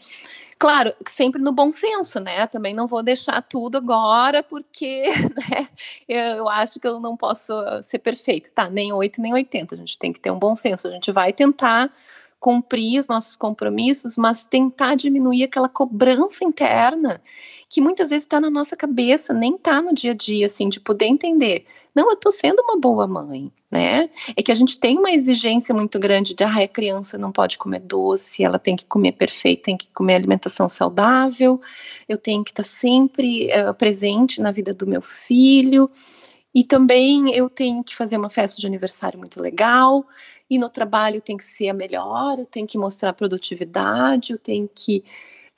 Claro, 0.62 0.94
sempre 1.08 1.42
no 1.42 1.50
bom 1.50 1.72
senso, 1.72 2.20
né? 2.20 2.46
Também 2.46 2.72
não 2.72 2.86
vou 2.86 3.02
deixar 3.02 3.42
tudo 3.42 3.78
agora, 3.78 4.44
porque 4.44 5.06
né, 5.50 5.66
eu 6.08 6.48
acho 6.48 6.78
que 6.78 6.86
eu 6.86 7.00
não 7.00 7.16
posso 7.16 7.52
ser 7.82 7.98
perfeita. 7.98 8.48
Tá, 8.54 8.70
nem 8.70 8.92
8 8.92 9.20
nem 9.20 9.34
80. 9.34 9.74
A 9.74 9.78
gente 9.78 9.98
tem 9.98 10.12
que 10.12 10.20
ter 10.20 10.30
um 10.30 10.38
bom 10.38 10.54
senso. 10.54 10.86
A 10.86 10.92
gente 10.92 11.10
vai 11.10 11.32
tentar 11.32 11.92
cumprir 12.38 13.00
os 13.00 13.08
nossos 13.08 13.34
compromissos, 13.34 14.16
mas 14.16 14.44
tentar 14.44 14.94
diminuir 14.94 15.42
aquela 15.42 15.68
cobrança 15.68 16.44
interna 16.44 17.20
que 17.68 17.80
muitas 17.80 18.10
vezes 18.10 18.24
está 18.24 18.40
na 18.40 18.50
nossa 18.50 18.76
cabeça, 18.76 19.34
nem 19.34 19.56
está 19.56 19.82
no 19.82 19.92
dia 19.92 20.12
a 20.12 20.14
dia, 20.14 20.46
assim, 20.46 20.68
de 20.68 20.78
poder 20.78 21.06
entender. 21.06 21.64
Não, 21.94 22.08
eu 22.08 22.14
estou 22.14 22.32
sendo 22.32 22.62
uma 22.62 22.78
boa 22.78 23.06
mãe, 23.06 23.52
né? 23.70 24.08
É 24.34 24.42
que 24.42 24.50
a 24.50 24.54
gente 24.54 24.80
tem 24.80 24.96
uma 24.96 25.10
exigência 25.10 25.74
muito 25.74 25.98
grande 25.98 26.34
de, 26.34 26.42
ah, 26.42 26.62
a 26.62 26.68
criança 26.68 27.18
não 27.18 27.30
pode 27.30 27.58
comer 27.58 27.80
doce, 27.80 28.42
ela 28.42 28.58
tem 28.58 28.74
que 28.74 28.86
comer 28.86 29.12
perfeito, 29.12 29.64
tem 29.64 29.76
que 29.76 29.88
comer 29.90 30.14
alimentação 30.14 30.68
saudável, 30.70 31.60
eu 32.08 32.16
tenho 32.16 32.42
que 32.42 32.50
estar 32.50 32.62
tá 32.62 32.68
sempre 32.68 33.48
uh, 33.48 33.74
presente 33.74 34.40
na 34.40 34.50
vida 34.50 34.72
do 34.72 34.86
meu 34.86 35.02
filho, 35.02 35.90
e 36.54 36.64
também 36.64 37.30
eu 37.34 37.50
tenho 37.50 37.84
que 37.84 37.94
fazer 37.94 38.16
uma 38.16 38.30
festa 38.30 38.58
de 38.60 38.66
aniversário 38.66 39.18
muito 39.18 39.40
legal, 39.40 40.06
e 40.48 40.58
no 40.58 40.70
trabalho 40.70 41.20
tem 41.20 41.36
que 41.36 41.44
ser 41.44 41.68
a 41.68 41.74
melhor, 41.74 42.38
eu 42.38 42.46
tenho 42.46 42.66
que 42.66 42.78
mostrar 42.78 43.12
produtividade, 43.12 44.32
eu 44.32 44.38
tenho 44.38 44.68
que 44.74 45.04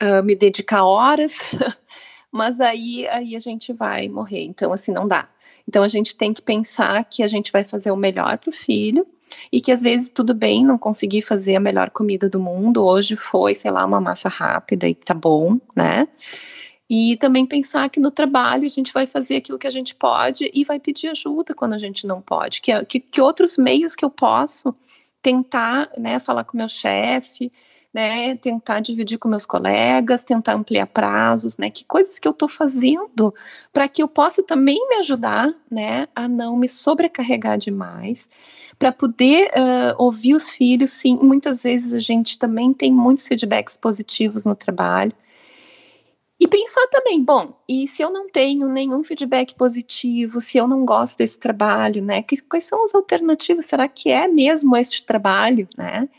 uh, 0.03 0.23
me 0.23 0.35
dedicar 0.35 0.83
horas, 0.85 1.37
mas 2.31 2.59
aí, 2.59 3.07
aí 3.07 3.35
a 3.35 3.39
gente 3.39 3.71
vai 3.71 4.09
morrer. 4.09 4.43
Então, 4.43 4.73
assim, 4.73 4.91
não 4.91 5.07
dá. 5.07 5.29
Então, 5.67 5.83
a 5.83 5.87
gente 5.87 6.15
tem 6.15 6.33
que 6.33 6.41
pensar 6.41 7.03
que 7.05 7.23
a 7.23 7.27
gente 7.27 7.51
vai 7.51 7.63
fazer 7.63 7.91
o 7.91 7.97
melhor 7.97 8.37
para 8.37 8.49
o 8.49 8.53
filho 8.53 9.05
e 9.51 9.59
que 9.59 9.71
às 9.71 9.81
vezes 9.81 10.09
tudo 10.09 10.33
bem 10.33 10.63
não 10.63 10.77
conseguir 10.77 11.21
fazer 11.21 11.55
a 11.55 11.59
melhor 11.59 11.89
comida 11.89 12.29
do 12.29 12.39
mundo. 12.39 12.83
Hoje 12.83 13.15
foi, 13.15 13.55
sei 13.55 13.71
lá, 13.71 13.85
uma 13.85 13.99
massa 13.99 14.29
rápida 14.29 14.87
e 14.87 14.95
tá 14.95 15.13
bom, 15.13 15.59
né? 15.75 16.07
E 16.89 17.17
também 17.17 17.45
pensar 17.45 17.89
que 17.89 17.99
no 17.99 18.11
trabalho 18.11 18.65
a 18.65 18.69
gente 18.69 18.93
vai 18.93 19.07
fazer 19.07 19.37
aquilo 19.37 19.57
que 19.57 19.65
a 19.65 19.71
gente 19.71 19.95
pode 19.95 20.51
e 20.53 20.63
vai 20.63 20.79
pedir 20.79 21.07
ajuda 21.07 21.55
quando 21.55 21.73
a 21.73 21.79
gente 21.79 22.05
não 22.05 22.21
pode. 22.21 22.61
Que, 22.61 22.85
que, 22.85 22.99
que 22.99 23.21
outros 23.21 23.57
meios 23.57 23.95
que 23.95 24.05
eu 24.05 24.09
posso 24.09 24.75
tentar, 25.21 25.89
né, 25.97 26.19
falar 26.19 26.43
com 26.43 26.55
meu 26.55 26.69
chefe, 26.69 27.51
né, 27.95 28.35
tentar 28.35 28.81
dividir 28.81 29.17
com 29.17 29.29
meus 29.29 29.45
colegas, 29.45 30.25
tentar 30.25 30.53
ampliar 30.53 30.85
prazos, 30.85 31.57
né, 31.57 31.69
que 31.69 31.85
coisas 31.85 32.19
que 32.19 32.27
eu 32.27 32.33
estou 32.33 32.49
fazendo 32.49 33.33
para 33.71 33.87
que 33.87 34.03
eu 34.03 34.07
possa 34.09 34.43
também 34.43 34.77
me 34.89 34.95
ajudar, 34.95 35.55
né, 35.71 36.05
a 36.13 36.27
não 36.27 36.57
me 36.57 36.67
sobrecarregar 36.67 37.57
demais, 37.57 38.29
para 38.77 38.91
poder 38.91 39.47
uh, 39.47 39.95
ouvir 39.97 40.33
os 40.33 40.49
filhos, 40.49 40.89
sim, 40.89 41.17
muitas 41.21 41.63
vezes 41.63 41.93
a 41.93 41.99
gente 42.01 42.37
também 42.37 42.73
tem 42.73 42.93
muitos 42.93 43.25
feedbacks 43.25 43.77
positivos 43.77 44.43
no 44.43 44.55
trabalho, 44.55 45.13
e 46.37 46.49
pensar 46.49 46.85
também, 46.87 47.23
bom, 47.23 47.57
e 47.67 47.87
se 47.87 48.01
eu 48.01 48.11
não 48.11 48.29
tenho 48.29 48.67
nenhum 48.67 49.01
feedback 49.05 49.55
positivo, 49.55 50.41
se 50.41 50.57
eu 50.57 50.67
não 50.67 50.83
gosto 50.83 51.19
desse 51.19 51.39
trabalho, 51.39 52.03
né? 52.03 52.21
Que, 52.21 52.35
quais 52.41 52.65
são 52.65 52.83
as 52.83 52.93
alternativas? 52.93 53.63
Será 53.63 53.87
que 53.87 54.11
é 54.11 54.27
mesmo 54.27 54.75
esse 54.75 55.01
trabalho, 55.01 55.65
né? 55.77 56.09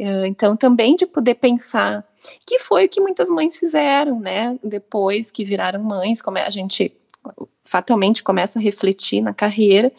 Eh, 0.00 0.26
então, 0.26 0.56
também 0.56 0.96
de 0.96 1.04
poder 1.04 1.34
pensar, 1.34 2.02
que 2.46 2.58
foi 2.58 2.86
o 2.86 2.88
que 2.88 3.02
muitas 3.02 3.28
mães 3.28 3.58
fizeram, 3.58 4.18
né? 4.18 4.58
Depois 4.64 5.30
que 5.30 5.44
viraram 5.44 5.82
mães, 5.82 6.22
como 6.22 6.38
a 6.38 6.48
gente 6.48 6.96
fatalmente 7.62 8.22
começa 8.24 8.58
a 8.58 8.62
refletir 8.62 9.20
na 9.20 9.34
carreira, 9.34 9.92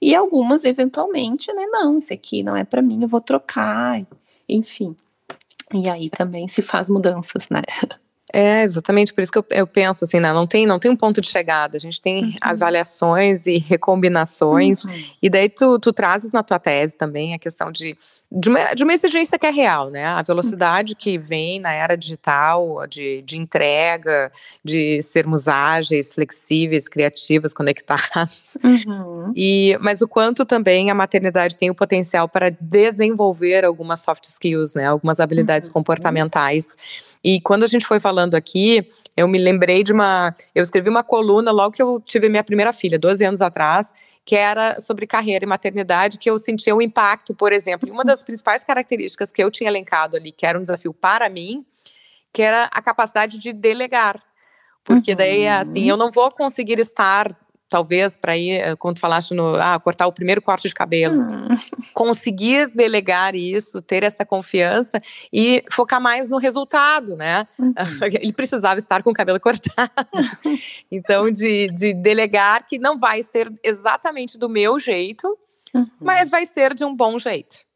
e 0.00 0.14
algumas, 0.14 0.62
eventualmente, 0.62 1.50
né? 1.54 1.64
Não, 1.72 1.96
isso 1.98 2.12
aqui 2.12 2.42
não 2.42 2.54
é 2.54 2.64
para 2.64 2.82
mim, 2.82 3.02
eu 3.02 3.08
vou 3.08 3.20
trocar, 3.20 4.06
enfim. 4.46 4.94
E 5.74 5.88
aí 5.88 6.10
também 6.10 6.46
se 6.48 6.60
faz 6.60 6.90
mudanças, 6.90 7.48
né? 7.48 7.62
É, 8.32 8.62
exatamente, 8.62 9.14
por 9.14 9.20
isso 9.20 9.30
que 9.30 9.38
eu, 9.38 9.46
eu 9.50 9.66
penso 9.66 10.04
assim, 10.04 10.18
não, 10.18 10.30
né, 10.30 10.34
não, 10.34 10.46
tem, 10.46 10.66
não 10.66 10.78
tem 10.78 10.90
um 10.90 10.96
ponto 10.96 11.20
de 11.20 11.28
chegada, 11.28 11.76
a 11.76 11.80
gente 11.80 12.00
tem 12.00 12.24
uhum. 12.24 12.34
avaliações 12.40 13.46
e 13.46 13.58
recombinações, 13.58 14.84
uhum. 14.84 14.90
e 15.22 15.30
daí 15.30 15.48
tu, 15.48 15.78
tu 15.78 15.92
trazes 15.92 16.32
na 16.32 16.42
tua 16.42 16.58
tese 16.58 16.96
também 16.96 17.34
a 17.34 17.38
questão 17.38 17.70
de 17.70 17.96
de 18.30 18.48
uma, 18.48 18.74
de 18.74 18.82
uma 18.82 18.92
exigência 18.92 19.38
que 19.38 19.46
é 19.46 19.50
real, 19.50 19.88
né? 19.88 20.04
A 20.04 20.20
velocidade 20.20 20.92
uhum. 20.92 20.96
que 20.98 21.16
vem 21.16 21.60
na 21.60 21.72
era 21.72 21.96
digital, 21.96 22.84
de, 22.88 23.22
de 23.22 23.38
entrega, 23.38 24.32
de 24.64 25.00
sermos 25.02 25.46
ágeis, 25.46 26.12
flexíveis, 26.12 26.88
criativos, 26.88 27.54
conectados. 27.54 28.58
Uhum. 28.64 29.32
E, 29.34 29.78
mas 29.80 30.02
o 30.02 30.08
quanto 30.08 30.44
também 30.44 30.90
a 30.90 30.94
maternidade 30.94 31.56
tem 31.56 31.70
o 31.70 31.74
potencial 31.74 32.28
para 32.28 32.50
desenvolver 32.50 33.64
algumas 33.64 34.00
soft 34.00 34.24
skills, 34.24 34.74
né? 34.74 34.86
Algumas 34.86 35.20
habilidades 35.20 35.68
uhum. 35.68 35.74
comportamentais. 35.74 36.76
E 37.22 37.40
quando 37.40 37.64
a 37.64 37.66
gente 37.66 37.86
foi 37.86 37.98
falando 38.00 38.34
aqui, 38.34 38.88
eu 39.16 39.26
me 39.26 39.38
lembrei 39.38 39.82
de 39.82 39.92
uma. 39.92 40.34
Eu 40.54 40.62
escrevi 40.62 40.88
uma 40.88 41.02
coluna 41.02 41.50
logo 41.50 41.72
que 41.74 41.82
eu 41.82 42.00
tive 42.00 42.28
minha 42.28 42.44
primeira 42.44 42.72
filha, 42.72 42.98
12 42.98 43.24
anos 43.24 43.40
atrás, 43.40 43.92
que 44.24 44.36
era 44.36 44.80
sobre 44.80 45.06
carreira 45.06 45.44
e 45.44 45.48
maternidade, 45.48 46.18
que 46.18 46.30
eu 46.30 46.38
sentia 46.38 46.74
o 46.74 46.78
um 46.78 46.82
impacto, 46.82 47.34
por 47.34 47.52
exemplo. 47.52 47.88
E 47.88 47.92
uma 47.92 48.04
das 48.04 48.22
principais 48.22 48.62
características 48.62 49.32
que 49.32 49.42
eu 49.42 49.50
tinha 49.50 49.70
elencado 49.70 50.16
ali, 50.16 50.32
que 50.32 50.46
era 50.46 50.58
um 50.58 50.62
desafio 50.62 50.92
para 50.92 51.28
mim, 51.28 51.64
que 52.32 52.42
era 52.42 52.64
a 52.72 52.82
capacidade 52.82 53.38
de 53.38 53.52
delegar. 53.52 54.20
Porque 54.84 55.16
daí, 55.16 55.48
assim, 55.48 55.82
uhum. 55.82 55.88
eu 55.88 55.96
não 55.96 56.12
vou 56.12 56.30
conseguir 56.30 56.78
estar 56.78 57.36
talvez 57.68 58.16
para 58.16 58.36
ir, 58.36 58.52
eh, 58.52 58.76
quando 58.76 58.98
falaste 58.98 59.34
no 59.34 59.54
ah, 59.56 59.78
cortar 59.78 60.06
o 60.06 60.12
primeiro 60.12 60.40
corte 60.40 60.68
de 60.68 60.74
cabelo, 60.74 61.20
hum. 61.20 61.48
conseguir 61.92 62.68
delegar 62.68 63.34
isso, 63.34 63.82
ter 63.82 64.02
essa 64.02 64.24
confiança 64.24 65.02
e 65.32 65.62
focar 65.70 66.00
mais 66.00 66.30
no 66.30 66.38
resultado, 66.38 67.16
né? 67.16 67.46
Uhum. 67.58 67.74
Ele 68.20 68.32
precisava 68.34 68.78
estar 68.78 69.02
com 69.02 69.10
o 69.10 69.14
cabelo 69.14 69.40
cortado. 69.40 69.90
então, 70.90 71.30
de, 71.30 71.68
de 71.68 71.92
delegar 71.94 72.66
que 72.66 72.78
não 72.78 72.98
vai 72.98 73.22
ser 73.22 73.52
exatamente 73.62 74.38
do 74.38 74.48
meu 74.48 74.78
jeito, 74.78 75.36
uhum. 75.74 75.86
mas 76.00 76.30
vai 76.30 76.46
ser 76.46 76.74
de 76.74 76.84
um 76.84 76.94
bom 76.94 77.18
jeito. 77.18 77.66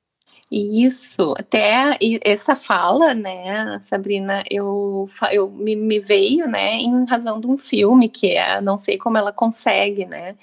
Isso, 0.52 1.32
até 1.38 1.96
essa 2.24 2.56
fala, 2.56 3.14
né, 3.14 3.78
Sabrina, 3.80 4.42
eu, 4.50 5.08
eu 5.30 5.48
me, 5.48 5.76
me, 5.76 6.00
veio, 6.00 6.48
né, 6.48 6.74
em 6.74 7.04
razão 7.06 7.38
de 7.38 7.46
um 7.46 7.56
filme 7.56 8.08
que 8.08 8.32
é, 8.36 8.60
não 8.60 8.76
sei 8.76 8.98
como 8.98 9.16
ela 9.16 9.32
consegue, 9.32 10.04
né, 10.06 10.36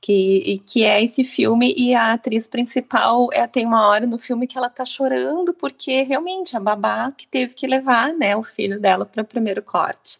que, 0.00 0.62
que 0.66 0.84
é 0.84 1.02
esse 1.02 1.24
filme 1.24 1.74
e 1.76 1.94
a 1.94 2.12
atriz 2.14 2.46
principal 2.48 3.28
é, 3.32 3.46
tem 3.46 3.66
uma 3.66 3.86
hora 3.88 4.06
no 4.06 4.18
filme 4.18 4.46
que 4.46 4.56
ela 4.56 4.70
tá 4.70 4.84
chorando 4.84 5.52
porque 5.54 6.02
realmente 6.02 6.56
a 6.56 6.60
babá 6.60 7.12
que 7.12 7.28
teve 7.28 7.54
que 7.54 7.66
levar, 7.66 8.14
né, 8.14 8.34
o 8.36 8.42
filho 8.42 8.80
dela 8.80 9.04
para 9.04 9.22
o 9.22 9.26
primeiro 9.26 9.62
corte. 9.62 10.18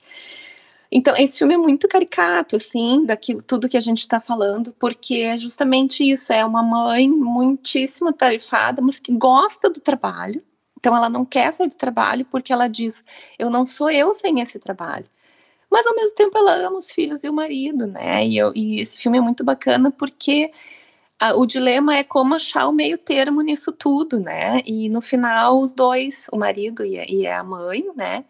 Então, 0.96 1.16
esse 1.16 1.38
filme 1.38 1.54
é 1.54 1.58
muito 1.58 1.88
caricato, 1.88 2.54
assim, 2.54 3.04
daquilo 3.04 3.42
tudo 3.42 3.68
que 3.68 3.76
a 3.76 3.80
gente 3.80 3.98
está 3.98 4.20
falando, 4.20 4.72
porque 4.78 5.16
é 5.16 5.36
justamente 5.36 6.08
isso: 6.08 6.32
é 6.32 6.44
uma 6.44 6.62
mãe 6.62 7.10
muitíssimo 7.10 8.12
tarifada, 8.12 8.80
mas 8.80 9.00
que 9.00 9.12
gosta 9.12 9.68
do 9.68 9.80
trabalho. 9.80 10.40
Então, 10.78 10.96
ela 10.96 11.08
não 11.08 11.24
quer 11.24 11.52
sair 11.52 11.68
do 11.68 11.76
trabalho 11.76 12.24
porque 12.26 12.52
ela 12.52 12.68
diz: 12.68 13.04
eu 13.36 13.50
não 13.50 13.66
sou 13.66 13.90
eu 13.90 14.14
sem 14.14 14.40
esse 14.40 14.58
trabalho. 14.60 15.06
Mas, 15.70 15.86
ao 15.86 15.96
mesmo 15.96 16.14
tempo, 16.16 16.38
ela 16.38 16.54
ama 16.54 16.76
os 16.78 16.90
filhos 16.92 17.24
e 17.24 17.28
o 17.28 17.32
marido, 17.34 17.86
né? 17.86 18.24
E, 18.26 18.36
eu, 18.36 18.52
e 18.54 18.80
esse 18.80 18.96
filme 18.98 19.18
é 19.18 19.20
muito 19.20 19.42
bacana 19.44 19.90
porque 19.90 20.50
a, 21.18 21.34
o 21.34 21.46
dilema 21.46 21.96
é 21.96 22.04
como 22.04 22.34
achar 22.34 22.68
o 22.68 22.72
meio 22.72 22.98
termo 22.98 23.42
nisso 23.42 23.72
tudo, 23.72 24.20
né? 24.20 24.60
E 24.64 24.88
no 24.88 25.00
final, 25.00 25.60
os 25.60 25.72
dois, 25.72 26.28
o 26.32 26.36
marido 26.38 26.84
e 26.84 27.26
a 27.26 27.42
mãe, 27.42 27.82
né? 27.96 28.24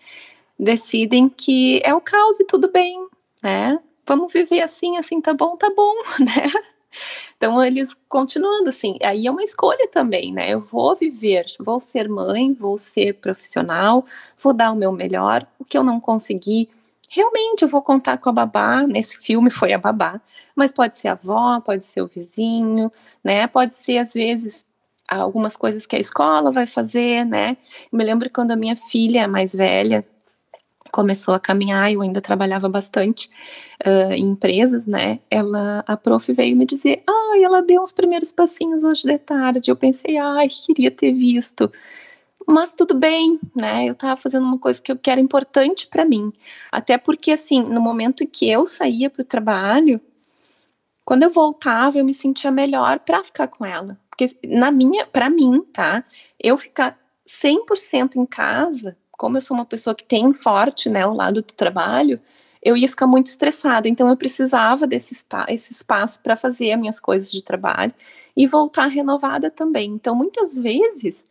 Decidem 0.58 1.28
que 1.28 1.80
é 1.84 1.94
o 1.94 2.00
caos 2.00 2.40
e 2.40 2.44
tudo 2.44 2.70
bem, 2.70 3.06
né? 3.42 3.78
Vamos 4.06 4.32
viver 4.32 4.62
assim, 4.62 4.96
assim 4.96 5.20
tá 5.20 5.32
bom, 5.34 5.56
tá 5.56 5.70
bom, 5.74 5.94
né? 6.20 6.50
Então 7.36 7.62
eles 7.62 7.94
continuando 8.08 8.68
assim, 8.68 8.96
aí 9.02 9.26
é 9.26 9.30
uma 9.30 9.42
escolha 9.42 9.88
também, 9.88 10.32
né? 10.32 10.50
Eu 10.50 10.60
vou 10.60 10.94
viver, 10.94 11.46
vou 11.58 11.80
ser 11.80 12.08
mãe, 12.08 12.52
vou 12.52 12.78
ser 12.78 13.14
profissional, 13.14 14.04
vou 14.38 14.52
dar 14.52 14.72
o 14.72 14.76
meu 14.76 14.92
melhor, 14.92 15.46
o 15.58 15.64
que 15.64 15.76
eu 15.76 15.82
não 15.82 16.00
conseguir, 16.00 16.68
realmente 17.08 17.62
eu 17.62 17.68
vou 17.68 17.82
contar 17.82 18.18
com 18.18 18.28
a 18.28 18.32
babá, 18.32 18.86
nesse 18.86 19.18
filme 19.18 19.50
foi 19.50 19.72
a 19.72 19.78
babá, 19.78 20.20
mas 20.54 20.72
pode 20.72 20.96
ser 20.98 21.08
a 21.08 21.12
avó, 21.12 21.60
pode 21.60 21.84
ser 21.84 22.02
o 22.02 22.06
vizinho, 22.06 22.90
né? 23.22 23.46
Pode 23.46 23.76
ser 23.76 23.98
às 23.98 24.14
vezes 24.14 24.64
algumas 25.08 25.56
coisas 25.56 25.86
que 25.86 25.96
a 25.96 25.98
escola 25.98 26.50
vai 26.50 26.66
fazer, 26.66 27.24
né? 27.24 27.56
Eu 27.92 27.98
me 27.98 28.04
lembro 28.04 28.30
quando 28.30 28.52
a 28.52 28.56
minha 28.56 28.76
filha 28.76 29.28
mais 29.28 29.54
velha, 29.54 30.04
começou 30.94 31.34
a 31.34 31.40
caminhar, 31.40 31.92
eu 31.92 32.02
ainda 32.02 32.20
trabalhava 32.20 32.68
bastante 32.68 33.28
uh, 33.84 34.12
em 34.12 34.28
empresas, 34.28 34.86
né? 34.86 35.18
Ela, 35.28 35.82
a 35.88 35.96
prof 35.96 36.32
veio 36.32 36.56
me 36.56 36.64
dizer, 36.64 37.02
ai, 37.04 37.42
ela 37.42 37.60
deu 37.60 37.82
os 37.82 37.90
primeiros 37.90 38.30
passinhos 38.30 38.84
hoje 38.84 39.02
de 39.02 39.18
tarde. 39.18 39.72
Eu 39.72 39.74
pensei, 39.74 40.16
ai, 40.16 40.46
queria 40.48 40.92
ter 40.92 41.12
visto. 41.12 41.68
Mas 42.46 42.72
tudo 42.72 42.94
bem, 42.94 43.40
né? 43.56 43.86
Eu 43.86 43.96
tava 43.96 44.16
fazendo 44.16 44.44
uma 44.44 44.56
coisa 44.56 44.80
que 44.80 44.92
eu 44.92 44.96
que 44.96 45.10
era 45.10 45.20
importante 45.20 45.88
para 45.88 46.04
mim. 46.04 46.32
Até 46.70 46.96
porque, 46.96 47.32
assim, 47.32 47.60
no 47.60 47.80
momento 47.80 48.24
que 48.24 48.48
eu 48.48 48.64
saía 48.64 49.10
para 49.10 49.22
o 49.22 49.24
trabalho, 49.24 50.00
quando 51.04 51.24
eu 51.24 51.30
voltava, 51.30 51.98
eu 51.98 52.04
me 52.04 52.14
sentia 52.14 52.52
melhor 52.52 53.00
para 53.00 53.24
ficar 53.24 53.48
com 53.48 53.64
ela. 53.64 53.98
Porque 54.08 54.28
na 54.46 54.70
minha, 54.70 55.04
para 55.06 55.28
mim, 55.28 55.60
tá? 55.72 56.04
Eu 56.38 56.56
ficar 56.56 56.96
100% 57.26 58.14
em 58.14 58.24
casa 58.24 58.96
como 59.16 59.36
eu 59.36 59.42
sou 59.42 59.56
uma 59.56 59.64
pessoa 59.64 59.94
que 59.94 60.04
tem 60.04 60.32
forte, 60.32 60.88
né, 60.88 61.06
o 61.06 61.14
lado 61.14 61.42
do 61.42 61.54
trabalho, 61.54 62.20
eu 62.62 62.76
ia 62.76 62.88
ficar 62.88 63.06
muito 63.06 63.26
estressada. 63.26 63.88
Então 63.88 64.08
eu 64.08 64.16
precisava 64.16 64.86
desse 64.86 65.14
esse 65.48 65.72
espaço 65.72 66.22
para 66.22 66.36
fazer 66.36 66.72
as 66.72 66.80
minhas 66.80 66.98
coisas 66.98 67.30
de 67.30 67.42
trabalho 67.42 67.92
e 68.36 68.46
voltar 68.46 68.86
renovada 68.86 69.50
também. 69.50 69.90
Então 69.90 70.14
muitas 70.14 70.58
vezes 70.58 71.26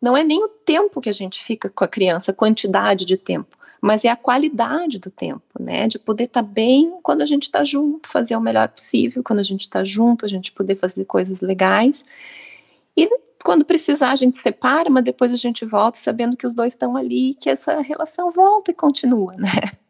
não 0.00 0.16
é 0.16 0.22
nem 0.22 0.42
o 0.42 0.48
tempo 0.48 1.00
que 1.00 1.08
a 1.08 1.12
gente 1.12 1.44
fica 1.44 1.68
com 1.68 1.84
a 1.84 1.88
criança, 1.88 2.30
a 2.30 2.34
quantidade 2.34 3.04
de 3.04 3.16
tempo, 3.16 3.56
mas 3.80 4.04
é 4.04 4.08
a 4.08 4.16
qualidade 4.16 4.98
do 5.00 5.10
tempo, 5.10 5.42
né? 5.58 5.88
De 5.88 5.98
poder 5.98 6.24
estar 6.24 6.42
tá 6.42 6.48
bem 6.48 6.98
quando 7.02 7.22
a 7.22 7.26
gente 7.26 7.44
está 7.44 7.64
junto, 7.64 8.08
fazer 8.08 8.36
o 8.36 8.40
melhor 8.40 8.68
possível 8.68 9.22
quando 9.24 9.40
a 9.40 9.44
gente 9.44 9.62
está 9.62 9.82
junto, 9.82 10.24
a 10.24 10.28
gente 10.28 10.52
poder 10.52 10.76
fazer 10.76 11.04
coisas 11.04 11.40
legais. 11.40 12.04
E 12.96 13.08
quando 13.44 13.64
precisar, 13.64 14.10
a 14.10 14.16
gente 14.16 14.38
separa, 14.38 14.90
mas 14.90 15.04
depois 15.04 15.32
a 15.32 15.36
gente 15.36 15.64
volta 15.64 15.98
sabendo 15.98 16.36
que 16.36 16.46
os 16.46 16.54
dois 16.54 16.72
estão 16.72 16.96
ali, 16.96 17.34
que 17.34 17.48
essa 17.48 17.80
relação 17.80 18.30
volta 18.30 18.70
e 18.70 18.74
continua, 18.74 19.32
né? 19.36 19.48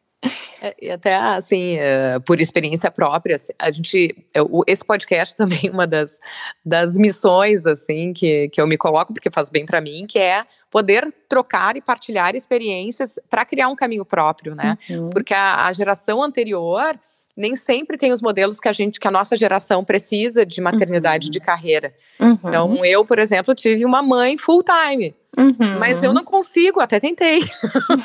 É, 0.61 0.74
e 0.82 0.90
até 0.90 1.14
assim, 1.14 1.76
uh, 1.76 2.20
por 2.22 2.40
experiência 2.40 2.90
própria, 2.90 3.37
assim, 3.37 3.52
a 3.56 3.70
gente, 3.70 4.26
eu, 4.34 4.64
esse 4.66 4.84
podcast 4.84 5.34
também 5.38 5.61
é 5.68 5.70
uma 5.70 5.87
das, 5.87 6.18
das 6.64 6.98
missões 6.98 7.64
assim 7.64 8.12
que, 8.12 8.48
que 8.48 8.61
eu 8.61 8.66
me 8.66 8.76
coloco 8.76 9.12
porque 9.12 9.30
faz 9.30 9.48
bem 9.48 9.64
para 9.64 9.80
mim, 9.80 10.04
que 10.08 10.18
é 10.18 10.44
poder 10.68 11.14
trocar 11.28 11.76
e 11.76 11.80
partilhar 11.80 12.34
experiências 12.34 13.20
para 13.30 13.46
criar 13.46 13.68
um 13.68 13.76
caminho 13.76 14.04
próprio, 14.04 14.56
né? 14.56 14.76
Uhum. 14.90 15.11
Porque 15.11 15.32
a, 15.32 15.66
a 15.66 15.72
geração 15.72 16.20
anterior 16.20 16.98
nem 17.38 17.55
sempre 17.55 17.96
tem 17.96 18.11
os 18.11 18.20
modelos 18.20 18.59
que 18.59 18.68
a 18.68 18.72
gente, 18.72 18.98
que 18.98 19.07
a 19.07 19.12
nossa 19.12 19.37
geração 19.37 19.85
precisa 19.85 20.44
de 20.44 20.61
maternidade 20.61 21.27
uhum. 21.27 21.31
de 21.31 21.38
carreira. 21.38 21.94
Uhum. 22.18 22.33
Então, 22.33 22.85
eu, 22.85 23.05
por 23.05 23.20
exemplo, 23.20 23.55
tive 23.55 23.85
uma 23.85 24.03
mãe 24.03 24.37
full 24.37 24.64
time. 24.64 25.14
Uhum. 25.38 25.79
Mas 25.79 26.03
eu 26.03 26.12
não 26.12 26.24
consigo, 26.24 26.81
até 26.81 26.98
tentei, 26.98 27.40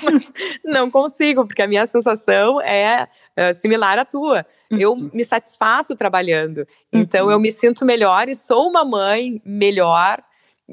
não 0.64 0.92
consigo, 0.92 1.48
porque 1.48 1.64
a 1.64 1.68
minha 1.68 1.88
sensação 1.88 2.62
é, 2.62 3.08
é 3.36 3.54
similar 3.54 3.98
à 3.98 4.06
tua. 4.06 4.46
Eu 4.70 4.92
uhum. 4.92 5.10
me 5.12 5.26
satisfaço 5.26 5.96
trabalhando, 5.96 6.68
então 6.92 7.32
eu 7.32 7.38
uhum. 7.38 7.42
me 7.42 7.52
sinto 7.52 7.84
melhor 7.86 8.30
e 8.30 8.36
sou 8.36 8.70
uma 8.70 8.86
mãe 8.86 9.42
melhor 9.44 10.22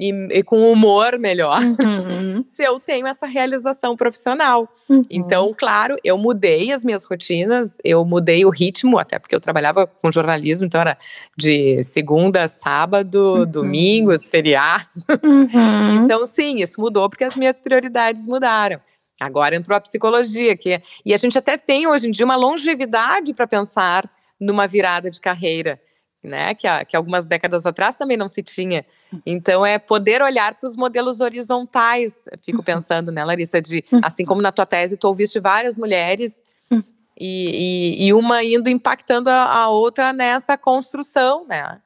e, 0.01 0.39
e 0.39 0.43
com 0.43 0.71
humor 0.71 1.19
melhor 1.19 1.61
uhum. 1.61 2.41
se 2.43 2.63
eu 2.63 2.79
tenho 2.79 3.05
essa 3.05 3.27
realização 3.27 3.95
profissional. 3.95 4.67
Uhum. 4.89 5.05
Então, 5.11 5.53
claro, 5.55 5.95
eu 6.03 6.17
mudei 6.17 6.71
as 6.71 6.83
minhas 6.83 7.05
rotinas, 7.05 7.77
eu 7.83 8.03
mudei 8.03 8.43
o 8.43 8.49
ritmo, 8.49 8.97
até 8.97 9.19
porque 9.19 9.35
eu 9.35 9.39
trabalhava 9.39 9.85
com 9.85 10.11
jornalismo, 10.11 10.65
então 10.65 10.81
era 10.81 10.97
de 11.37 11.83
segunda, 11.83 12.47
sábado, 12.47 13.41
uhum. 13.41 13.45
domingos, 13.45 14.27
feriados. 14.27 14.87
Uhum. 15.23 16.03
Então, 16.03 16.25
sim, 16.25 16.55
isso 16.55 16.81
mudou 16.81 17.07
porque 17.07 17.23
as 17.23 17.35
minhas 17.35 17.59
prioridades 17.59 18.25
mudaram. 18.25 18.81
Agora 19.19 19.55
entrou 19.55 19.77
a 19.77 19.81
psicologia, 19.81 20.57
que 20.57 20.71
é, 20.71 20.81
e 21.05 21.13
a 21.13 21.17
gente 21.17 21.37
até 21.37 21.55
tem 21.55 21.85
hoje 21.85 22.07
em 22.07 22.11
dia 22.11 22.25
uma 22.25 22.35
longevidade 22.35 23.35
para 23.35 23.45
pensar 23.45 24.09
numa 24.39 24.65
virada 24.65 25.11
de 25.11 25.19
carreira 25.19 25.79
né? 26.23 26.53
Que, 26.53 26.67
que 26.85 26.95
algumas 26.95 27.25
décadas 27.25 27.65
atrás 27.65 27.95
também 27.95 28.17
não 28.17 28.27
se 28.27 28.43
tinha. 28.43 28.85
Então 29.25 29.65
é 29.65 29.79
poder 29.79 30.21
olhar 30.21 30.55
para 30.55 30.67
os 30.67 30.77
modelos 30.77 31.19
horizontais. 31.21 32.19
fico 32.43 32.59
uhum. 32.59 32.63
pensando, 32.63 33.11
né, 33.11 33.23
Larissa, 33.23 33.61
de 33.61 33.83
assim 34.03 34.25
como 34.25 34.41
na 34.41 34.51
tua 34.51 34.65
tese 34.65 34.97
tu 34.97 35.07
ouviste 35.07 35.39
várias 35.39 35.77
mulheres 35.77 36.41
uhum. 36.69 36.83
e, 37.19 37.97
e, 37.99 38.07
e, 38.07 38.13
uma 38.13 38.43
indo 38.43 38.69
impactando 38.69 39.29
a, 39.29 39.51
a 39.51 39.69
outra 39.69 40.13
nessa 40.13 40.57
construção, 40.57 41.45
né? 41.47 41.79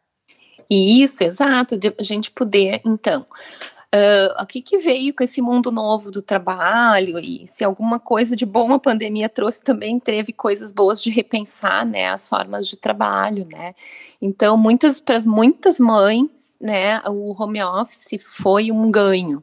Isso, 0.69 1.23
exato, 1.23 1.77
de 1.77 1.93
a 1.99 2.03
gente 2.03 2.31
poder, 2.31 2.81
então, 2.83 3.25
Uh, 3.93 4.41
o 4.41 4.45
que, 4.45 4.61
que 4.61 4.77
veio 4.79 5.13
com 5.13 5.23
esse 5.23 5.41
mundo 5.41 5.71
novo 5.71 6.11
do 6.11 6.21
trabalho? 6.21 7.17
E 7.19 7.47
se 7.47 7.63
alguma 7.63 7.99
coisa 7.99 8.35
de 8.35 8.45
bom 8.45 8.73
a 8.73 8.79
pandemia 8.79 9.29
trouxe 9.29 9.61
também 9.61 9.99
teve 9.99 10.33
coisas 10.33 10.71
boas 10.71 11.01
de 11.01 11.09
repensar 11.09 11.85
né 11.85 12.09
as 12.09 12.27
formas 12.27 12.67
de 12.67 12.75
trabalho 12.75 13.47
né? 13.53 13.73
Então 14.21 14.57
muitas 14.57 14.99
para 14.99 15.17
muitas 15.25 15.79
mães 15.79 16.55
né 16.59 16.99
o 17.07 17.41
home 17.41 17.63
office 17.63 18.19
foi 18.27 18.71
um 18.71 18.91
ganho 18.91 19.41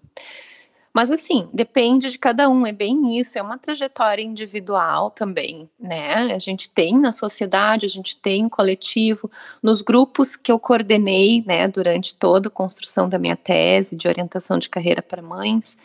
mas 0.94 1.10
assim, 1.10 1.48
depende 1.52 2.10
de 2.10 2.18
cada 2.18 2.48
um, 2.48 2.66
é 2.66 2.72
bem 2.72 3.18
isso, 3.18 3.38
é 3.38 3.42
uma 3.42 3.56
trajetória 3.56 4.22
individual 4.22 5.10
também, 5.10 5.68
né? 5.80 6.34
A 6.34 6.38
gente 6.38 6.68
tem 6.68 6.98
na 6.98 7.12
sociedade, 7.12 7.86
a 7.86 7.88
gente 7.88 8.16
tem 8.16 8.48
coletivo, 8.48 9.30
nos 9.62 9.80
grupos 9.80 10.36
que 10.36 10.52
eu 10.52 10.58
coordenei, 10.58 11.42
né, 11.46 11.66
durante 11.66 12.14
toda 12.14 12.48
a 12.48 12.50
construção 12.50 13.08
da 13.08 13.18
minha 13.18 13.36
tese 13.36 13.96
de 13.96 14.06
orientação 14.06 14.58
de 14.58 14.68
carreira 14.68 15.00
para 15.00 15.22
mães, 15.22 15.76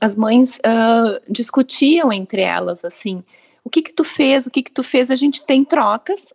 as 0.00 0.16
mães 0.16 0.58
uh, 0.58 1.32
discutiam 1.32 2.12
entre 2.12 2.40
elas 2.40 2.84
assim, 2.84 3.22
o 3.64 3.70
que 3.70 3.82
que 3.82 3.92
tu 3.92 4.02
fez, 4.02 4.46
o 4.46 4.50
que 4.50 4.62
que 4.62 4.72
tu 4.72 4.82
fez, 4.82 5.10
a 5.10 5.16
gente 5.16 5.44
tem 5.44 5.64
trocas 5.64 6.32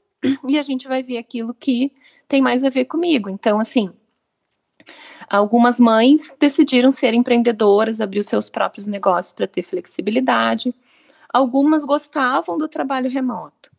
e 0.47 0.57
a 0.57 0.61
gente 0.61 0.87
vai 0.87 1.03
ver 1.03 1.17
aquilo 1.17 1.53
que 1.53 1.91
tem 2.27 2.41
mais 2.41 2.63
a 2.63 2.69
ver 2.69 2.85
comigo. 2.85 3.29
Então, 3.29 3.59
assim, 3.59 3.91
Algumas 5.29 5.79
mães 5.79 6.33
decidiram 6.39 6.91
ser 6.91 7.13
empreendedoras, 7.13 7.99
abrir 7.99 8.19
os 8.19 8.27
seus 8.27 8.49
próprios 8.49 8.87
negócios 8.87 9.33
para 9.33 9.47
ter 9.47 9.63
flexibilidade. 9.63 10.73
Algumas 11.33 11.83
gostavam 11.83 12.57
do 12.57 12.67
trabalho 12.67 13.09
remoto, 13.09 13.71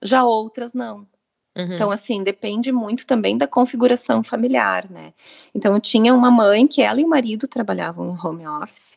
já 0.00 0.24
outras 0.24 0.72
não. 0.72 1.06
Uhum. 1.54 1.74
Então, 1.74 1.90
assim, 1.90 2.22
depende 2.22 2.72
muito 2.72 3.06
também 3.06 3.36
da 3.36 3.46
configuração 3.46 4.24
familiar, 4.24 4.90
né? 4.90 5.12
Então, 5.54 5.74
eu 5.74 5.80
tinha 5.80 6.14
uma 6.14 6.30
mãe 6.30 6.66
que 6.66 6.80
ela 6.80 7.00
e 7.00 7.04
o 7.04 7.08
marido 7.08 7.46
trabalhavam 7.46 8.08
em 8.08 8.26
home 8.26 8.46
office. 8.46 8.96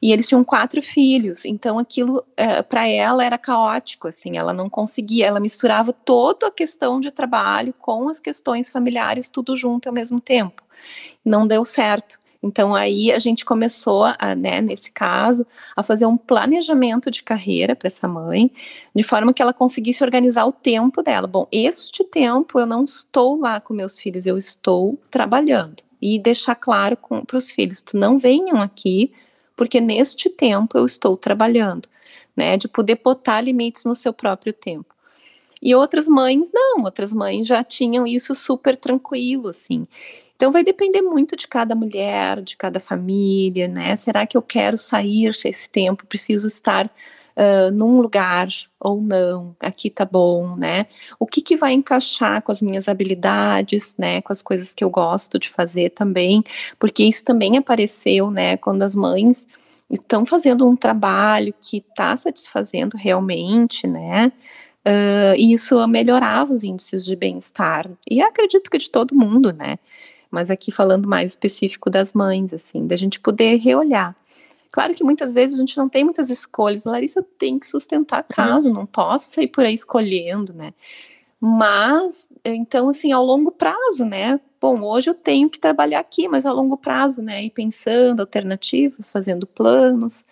E 0.00 0.12
eles 0.12 0.26
tinham 0.26 0.42
quatro 0.42 0.82
filhos, 0.82 1.44
então 1.44 1.78
aquilo 1.78 2.24
é, 2.36 2.60
para 2.60 2.88
ela 2.88 3.24
era 3.24 3.38
caótico, 3.38 4.08
assim, 4.08 4.36
ela 4.36 4.52
não 4.52 4.68
conseguia, 4.68 5.26
ela 5.26 5.38
misturava 5.38 5.92
toda 5.92 6.48
a 6.48 6.50
questão 6.50 6.98
de 6.98 7.12
trabalho 7.12 7.72
com 7.78 8.08
as 8.08 8.18
questões 8.18 8.68
familiares, 8.68 9.28
tudo 9.28 9.54
junto 9.54 9.88
ao 9.88 9.94
mesmo 9.94 10.20
tempo 10.20 10.60
não 11.24 11.46
deu 11.46 11.64
certo. 11.64 12.18
Então 12.42 12.74
aí 12.74 13.12
a 13.12 13.18
gente 13.18 13.44
começou, 13.44 14.04
a, 14.18 14.34
né, 14.34 14.60
nesse 14.60 14.90
caso, 14.90 15.46
a 15.76 15.82
fazer 15.82 16.06
um 16.06 16.16
planejamento 16.16 17.10
de 17.10 17.22
carreira 17.22 17.76
para 17.76 17.86
essa 17.86 18.08
mãe, 18.08 18.50
de 18.94 19.02
forma 19.02 19.32
que 19.32 19.42
ela 19.42 19.52
conseguisse 19.52 20.02
organizar 20.02 20.46
o 20.46 20.52
tempo 20.52 21.02
dela. 21.02 21.26
Bom, 21.26 21.46
este 21.52 22.02
tempo 22.02 22.58
eu 22.58 22.66
não 22.66 22.84
estou 22.84 23.38
lá 23.38 23.60
com 23.60 23.74
meus 23.74 24.00
filhos, 24.00 24.26
eu 24.26 24.38
estou 24.38 24.98
trabalhando. 25.10 25.82
E 26.00 26.18
deixar 26.18 26.54
claro 26.54 26.96
para 27.26 27.36
os 27.36 27.50
filhos, 27.50 27.84
não 27.92 28.16
venham 28.16 28.62
aqui, 28.62 29.12
porque 29.54 29.78
neste 29.82 30.30
tempo 30.30 30.78
eu 30.78 30.86
estou 30.86 31.14
trabalhando, 31.18 31.86
né? 32.34 32.56
De 32.56 32.66
poder 32.66 32.98
botar 33.04 33.42
limites 33.42 33.84
no 33.84 33.94
seu 33.94 34.10
próprio 34.10 34.54
tempo. 34.54 34.94
E 35.60 35.74
outras 35.74 36.08
mães 36.08 36.50
não, 36.50 36.84
outras 36.84 37.12
mães 37.12 37.46
já 37.46 37.62
tinham 37.62 38.06
isso 38.06 38.34
super 38.34 38.74
tranquilo, 38.78 39.48
assim. 39.48 39.86
Então 40.40 40.50
vai 40.50 40.64
depender 40.64 41.02
muito 41.02 41.36
de 41.36 41.46
cada 41.46 41.74
mulher, 41.74 42.40
de 42.40 42.56
cada 42.56 42.80
família, 42.80 43.68
né? 43.68 43.94
Será 43.94 44.26
que 44.26 44.34
eu 44.34 44.40
quero 44.40 44.78
sair 44.78 45.36
esse 45.44 45.68
tempo? 45.68 46.06
Preciso 46.06 46.46
estar 46.46 46.86
uh, 46.86 47.70
num 47.76 48.00
lugar 48.00 48.48
ou 48.80 49.02
não? 49.02 49.54
Aqui 49.60 49.90
tá 49.90 50.06
bom, 50.06 50.56
né? 50.56 50.86
O 51.18 51.26
que 51.26 51.42
que 51.42 51.58
vai 51.58 51.74
encaixar 51.74 52.40
com 52.40 52.50
as 52.50 52.62
minhas 52.62 52.88
habilidades, 52.88 53.94
né? 53.98 54.22
Com 54.22 54.32
as 54.32 54.40
coisas 54.40 54.72
que 54.72 54.82
eu 54.82 54.88
gosto 54.88 55.38
de 55.38 55.50
fazer 55.50 55.90
também, 55.90 56.42
porque 56.78 57.04
isso 57.04 57.22
também 57.22 57.58
apareceu, 57.58 58.30
né? 58.30 58.56
Quando 58.56 58.80
as 58.82 58.94
mães 58.94 59.46
estão 59.90 60.24
fazendo 60.24 60.66
um 60.66 60.74
trabalho 60.74 61.52
que 61.60 61.84
está 61.86 62.16
satisfazendo 62.16 62.96
realmente, 62.96 63.86
né? 63.86 64.32
Uh, 64.86 65.36
e 65.36 65.52
isso 65.52 65.86
melhorava 65.86 66.50
os 66.50 66.64
índices 66.64 67.04
de 67.04 67.14
bem-estar. 67.14 67.90
E 68.10 68.22
acredito 68.22 68.70
que 68.70 68.78
de 68.78 68.88
todo 68.88 69.14
mundo, 69.14 69.52
né? 69.52 69.76
Mas 70.30 70.50
aqui 70.50 70.70
falando 70.70 71.08
mais 71.08 71.32
específico 71.32 71.90
das 71.90 72.14
mães, 72.14 72.52
assim, 72.52 72.86
da 72.86 72.96
gente 72.96 73.20
poder 73.20 73.56
reolhar. 73.56 74.14
Claro 74.70 74.94
que 74.94 75.02
muitas 75.02 75.34
vezes 75.34 75.56
a 75.56 75.60
gente 75.60 75.76
não 75.76 75.88
tem 75.88 76.04
muitas 76.04 76.30
escolhas. 76.30 76.84
Larissa 76.84 77.24
tem 77.38 77.58
que 77.58 77.66
sustentar 77.66 78.18
a 78.18 78.20
uhum. 78.20 78.26
casa, 78.28 78.68
uhum. 78.68 78.74
não 78.74 78.86
posso 78.86 79.30
sair 79.30 79.48
por 79.48 79.64
aí 79.64 79.74
escolhendo, 79.74 80.52
né? 80.52 80.72
Mas, 81.40 82.28
então, 82.44 82.88
assim, 82.88 83.12
ao 83.12 83.24
longo 83.24 83.50
prazo, 83.50 84.04
né? 84.04 84.38
Bom, 84.60 84.82
hoje 84.82 85.10
eu 85.10 85.14
tenho 85.14 85.48
que 85.48 85.58
trabalhar 85.58 85.98
aqui, 85.98 86.28
mas 86.28 86.44
ao 86.44 86.54
longo 86.54 86.76
prazo, 86.76 87.22
né? 87.22 87.42
E 87.44 87.50
pensando 87.50 88.20
alternativas, 88.20 89.10
fazendo 89.10 89.46
planos. 89.46 90.22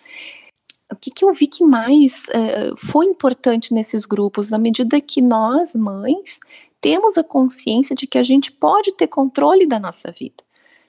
O 0.91 0.95
que, 0.95 1.11
que 1.11 1.25
eu 1.25 1.33
vi 1.33 1.47
que 1.47 1.63
mais 1.63 2.23
uh, 2.29 2.77
foi 2.77 3.05
importante 3.07 3.73
nesses 3.73 4.05
grupos, 4.05 4.53
à 4.53 4.57
medida 4.57 5.01
que 5.01 5.21
nós, 5.21 5.75
mães, 5.75 6.39
temos 6.81 7.17
a 7.17 7.23
consciência 7.23 7.95
de 7.95 8.07
que 8.07 8.17
a 8.17 8.23
gente 8.23 8.51
pode 8.51 8.93
ter 8.93 9.07
controle 9.07 9.65
da 9.65 9.79
nossa 9.79 10.11
vida. 10.11 10.43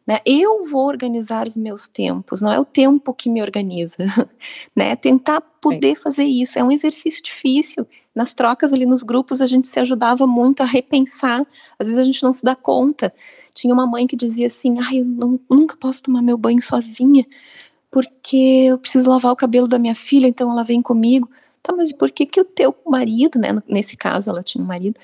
Né? 0.07 0.18
Eu 0.24 0.64
vou 0.66 0.87
organizar 0.87 1.46
os 1.46 1.57
meus 1.57 1.87
tempos, 1.87 2.40
não 2.40 2.50
é 2.50 2.59
o 2.59 2.64
tempo 2.64 3.14
que 3.14 3.29
me 3.29 3.42
organiza. 3.42 3.96
né? 4.74 4.96
Tentar 4.96 5.40
poder 5.40 5.94
fazer 5.96 6.24
isso 6.24 6.59
é 6.59 6.64
um 6.64 6.72
exercício 6.72 7.22
difícil. 7.22 7.87
Nas 8.14 8.35
trocas 8.35 8.72
ali 8.72 8.87
nos 8.87 9.03
grupos 9.03 9.40
a 9.40 9.46
gente 9.46 9.68
se 9.68 9.79
ajudava 9.79 10.26
muito 10.26 10.62
a 10.62 10.66
repensar. 10.66 11.46
Às 11.79 11.87
vezes 11.87 11.98
a 11.98 12.05
gente 12.05 12.22
não 12.22 12.33
se 12.33 12.42
dá 12.42 12.57
conta. 12.57 13.12
Tinha 13.55 13.72
uma 13.72 13.87
mãe 13.87 14.07
que 14.07 14.16
dizia 14.16 14.48
assim: 14.48 14.76
"Ai, 14.81 15.00
eu 15.00 15.05
não, 15.05 15.38
nunca 15.48 15.76
posso 15.76 16.03
tomar 16.03 16.22
meu 16.22 16.37
banho 16.37 16.61
sozinha, 16.61 17.24
porque 17.90 18.66
eu 18.68 18.79
preciso 18.79 19.11
lavar 19.11 19.33
o 19.33 19.37
cabelo 19.37 19.68
da 19.68 19.79
minha 19.79 19.94
filha, 19.94 20.26
então 20.26 20.50
ela 20.50 20.64
vem 20.64 20.83
comigo". 20.83 21.31
Tá, 21.62 21.72
mas 21.76 21.92
por 21.92 22.11
que 22.11 22.26
que 22.26 22.40
o 22.40 22.44
teu 22.44 22.74
marido, 22.87 23.38
né, 23.38 23.50
nesse 23.68 23.96
caso 23.96 24.31
ela 24.31 24.42
tinha 24.42 24.64
um 24.64 24.66
marido, 24.66 24.98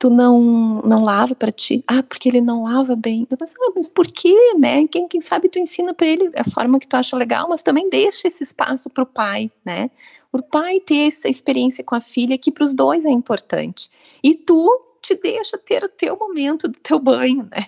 tu 0.00 0.08
não 0.08 0.80
não 0.82 1.02
lava 1.02 1.34
para 1.34 1.52
ti? 1.52 1.84
Ah, 1.86 2.02
porque 2.02 2.28
ele 2.28 2.40
não 2.40 2.64
lava 2.64 2.96
bem. 2.96 3.26
Eu 3.30 3.36
penso, 3.36 3.54
ah, 3.60 3.72
mas 3.76 3.86
por 3.86 4.06
quê, 4.06 4.34
né? 4.58 4.86
Quem, 4.88 5.06
quem 5.06 5.20
sabe 5.20 5.48
tu 5.50 5.58
ensina 5.58 5.92
para 5.92 6.06
ele 6.06 6.30
a 6.36 6.42
forma 6.42 6.80
que 6.80 6.88
tu 6.88 6.94
acha 6.94 7.14
legal, 7.14 7.46
mas 7.50 7.60
também 7.60 7.88
deixa 7.90 8.26
esse 8.26 8.42
espaço 8.42 8.88
para 8.88 9.04
o 9.04 9.06
pai, 9.06 9.50
né? 9.62 9.90
O 10.32 10.40
pai 10.42 10.80
ter 10.80 11.06
essa 11.06 11.28
experiência 11.28 11.84
com 11.84 11.94
a 11.94 12.00
filha 12.00 12.38
que 12.38 12.50
para 12.50 12.64
os 12.64 12.72
dois 12.72 13.04
é 13.04 13.10
importante. 13.10 13.90
E 14.24 14.34
tu 14.34 14.66
te 15.14 15.20
deixa 15.20 15.58
ter 15.58 15.82
o 15.82 15.88
teu 15.88 16.16
momento 16.16 16.68
do 16.68 16.78
teu 16.78 16.98
banho, 16.98 17.48
né? 17.50 17.66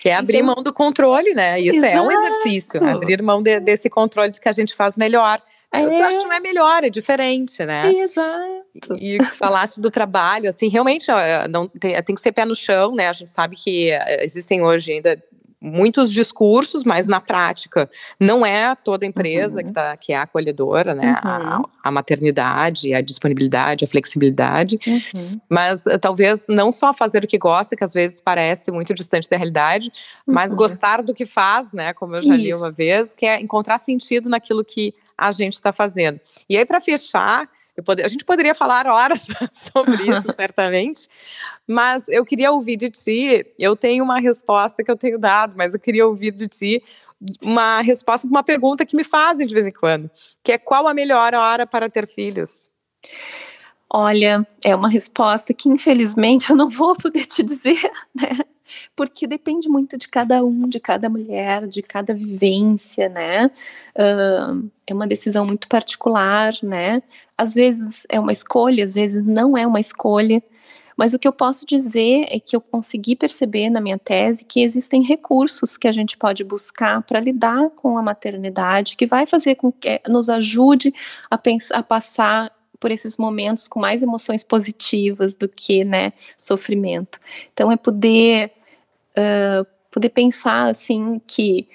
Que 0.00 0.08
é 0.08 0.14
abrir 0.14 0.38
então, 0.38 0.54
mão 0.54 0.62
do 0.62 0.72
controle, 0.72 1.34
né? 1.34 1.60
Isso 1.60 1.78
exato. 1.78 1.96
é 1.96 2.02
um 2.02 2.10
exercício, 2.10 2.84
abrir 2.84 3.22
mão 3.22 3.42
de, 3.42 3.58
desse 3.60 3.88
controle 3.88 4.30
de 4.30 4.40
que 4.40 4.48
a 4.48 4.52
gente 4.52 4.74
faz 4.74 4.96
melhor. 4.96 5.40
É. 5.72 5.82
Eu 5.82 6.04
acho 6.04 6.18
que 6.18 6.24
não 6.24 6.32
é 6.32 6.40
melhor, 6.40 6.84
é 6.84 6.90
diferente, 6.90 7.64
né? 7.64 7.92
Exato. 7.92 8.96
E 8.98 9.16
o 9.16 9.24
que 9.24 9.30
tu 9.30 9.36
falaste 9.36 9.80
do 9.80 9.90
trabalho, 9.90 10.48
assim, 10.48 10.68
realmente 10.68 11.06
não, 11.50 11.68
tem, 11.68 12.00
tem 12.02 12.14
que 12.14 12.20
ser 12.20 12.32
pé 12.32 12.44
no 12.44 12.54
chão, 12.54 12.94
né? 12.94 13.08
A 13.08 13.12
gente 13.12 13.30
sabe 13.30 13.56
que 13.56 13.90
eh, 13.90 14.24
existem 14.24 14.62
hoje 14.62 14.92
ainda 14.92 15.22
muitos 15.66 16.12
discursos, 16.12 16.84
mas 16.84 17.08
na 17.08 17.20
prática 17.20 17.90
não 18.20 18.46
é 18.46 18.74
toda 18.74 19.04
empresa 19.04 19.60
uhum. 19.60 19.66
que, 19.66 19.72
tá, 19.72 19.96
que 19.96 20.12
é 20.12 20.16
acolhedora, 20.16 20.94
né? 20.94 21.20
Uhum. 21.24 21.30
A, 21.30 21.62
a, 21.82 21.90
maternidade, 21.90 22.94
a 22.94 23.00
disponibilidade, 23.00 23.84
a 23.84 23.88
flexibilidade. 23.88 24.78
Uhum. 24.86 25.40
Mas 25.48 25.84
uh, 25.86 25.98
talvez 25.98 26.46
não 26.48 26.70
só 26.70 26.94
fazer 26.94 27.24
o 27.24 27.26
que 27.26 27.38
gosta, 27.38 27.76
que 27.76 27.82
às 27.82 27.92
vezes 27.92 28.20
parece 28.20 28.70
muito 28.70 28.94
distante 28.94 29.28
da 29.28 29.36
realidade, 29.36 29.90
mas 30.26 30.52
uhum. 30.52 30.58
gostar 30.58 31.02
do 31.02 31.12
que 31.12 31.26
faz, 31.26 31.72
né? 31.72 31.92
Como 31.92 32.14
eu 32.14 32.22
já 32.22 32.34
Isso. 32.34 32.42
li 32.42 32.54
uma 32.54 32.70
vez, 32.70 33.12
que 33.12 33.26
é 33.26 33.40
encontrar 33.40 33.78
sentido 33.78 34.30
naquilo 34.30 34.64
que 34.64 34.94
a 35.18 35.32
gente 35.32 35.54
está 35.54 35.72
fazendo. 35.72 36.20
E 36.48 36.56
aí, 36.56 36.64
para 36.64 36.80
fechar, 36.80 37.48
Pod 37.82 38.02
a 38.02 38.08
gente 38.08 38.24
poderia 38.24 38.54
falar 38.54 38.86
horas 38.86 39.26
sobre 39.52 39.94
isso, 39.94 40.32
certamente, 40.36 41.08
mas 41.66 42.08
eu 42.08 42.24
queria 42.24 42.52
ouvir 42.52 42.76
de 42.76 42.90
ti. 42.90 43.46
Eu 43.58 43.76
tenho 43.76 44.02
uma 44.02 44.18
resposta 44.20 44.82
que 44.82 44.90
eu 44.90 44.96
tenho 44.96 45.18
dado, 45.18 45.54
mas 45.56 45.74
eu 45.74 45.80
queria 45.80 46.06
ouvir 46.06 46.32
de 46.32 46.48
ti 46.48 46.82
uma 47.40 47.80
resposta 47.80 48.26
para 48.26 48.34
uma 48.34 48.42
pergunta 48.42 48.86
que 48.86 48.96
me 48.96 49.04
fazem 49.04 49.46
de 49.46 49.54
vez 49.54 49.66
em 49.66 49.72
quando, 49.72 50.10
que 50.42 50.52
é 50.52 50.58
qual 50.58 50.86
a 50.88 50.94
melhor 50.94 51.34
hora 51.34 51.66
para 51.66 51.88
ter 51.88 52.06
filhos? 52.06 52.70
Olha, 53.88 54.46
é 54.64 54.74
uma 54.74 54.88
resposta 54.88 55.54
que 55.54 55.68
infelizmente 55.68 56.50
eu 56.50 56.56
não 56.56 56.68
vou 56.68 56.94
poder 56.96 57.26
te 57.26 57.42
dizer, 57.42 57.80
né? 58.14 58.44
Porque 58.96 59.26
depende 59.26 59.68
muito 59.68 59.98
de 59.98 60.08
cada 60.08 60.42
um, 60.42 60.66
de 60.66 60.80
cada 60.80 61.08
mulher, 61.10 61.66
de 61.66 61.82
cada 61.82 62.14
vivência, 62.14 63.10
né? 63.10 63.50
Uh, 63.94 64.68
é 64.86 64.94
uma 64.94 65.06
decisão 65.06 65.44
muito 65.44 65.68
particular, 65.68 66.54
né? 66.62 67.02
Às 67.36 67.54
vezes 67.54 68.06
é 68.08 68.18
uma 68.18 68.32
escolha, 68.32 68.82
às 68.82 68.94
vezes 68.94 69.22
não 69.24 69.56
é 69.56 69.66
uma 69.66 69.78
escolha. 69.78 70.42
Mas 70.96 71.12
o 71.12 71.18
que 71.18 71.28
eu 71.28 71.32
posso 71.32 71.66
dizer 71.66 72.24
é 72.30 72.40
que 72.40 72.56
eu 72.56 72.60
consegui 72.60 73.14
perceber 73.14 73.68
na 73.68 73.82
minha 73.82 73.98
tese 73.98 74.46
que 74.46 74.62
existem 74.62 75.02
recursos 75.02 75.76
que 75.76 75.86
a 75.86 75.92
gente 75.92 76.16
pode 76.16 76.42
buscar 76.42 77.02
para 77.02 77.20
lidar 77.20 77.68
com 77.76 77.98
a 77.98 78.02
maternidade, 78.02 78.96
que 78.96 79.06
vai 79.06 79.26
fazer 79.26 79.56
com 79.56 79.70
que 79.70 80.00
nos 80.08 80.30
ajude 80.30 80.94
a, 81.30 81.36
pensar, 81.36 81.76
a 81.76 81.82
passar 81.82 82.50
por 82.80 82.90
esses 82.90 83.18
momentos 83.18 83.68
com 83.68 83.78
mais 83.78 84.02
emoções 84.02 84.42
positivas 84.42 85.34
do 85.34 85.46
que, 85.48 85.84
né, 85.84 86.14
sofrimento. 86.36 87.20
Então 87.52 87.70
é 87.70 87.76
poder 87.76 88.52
uh, 89.16 89.66
poder 89.90 90.10
pensar 90.10 90.68
assim 90.68 91.20
que 91.26 91.68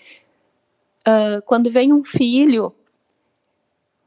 uh, 1.08 1.42
quando 1.46 1.70
vem 1.70 1.92
um 1.92 2.04
filho 2.04 2.68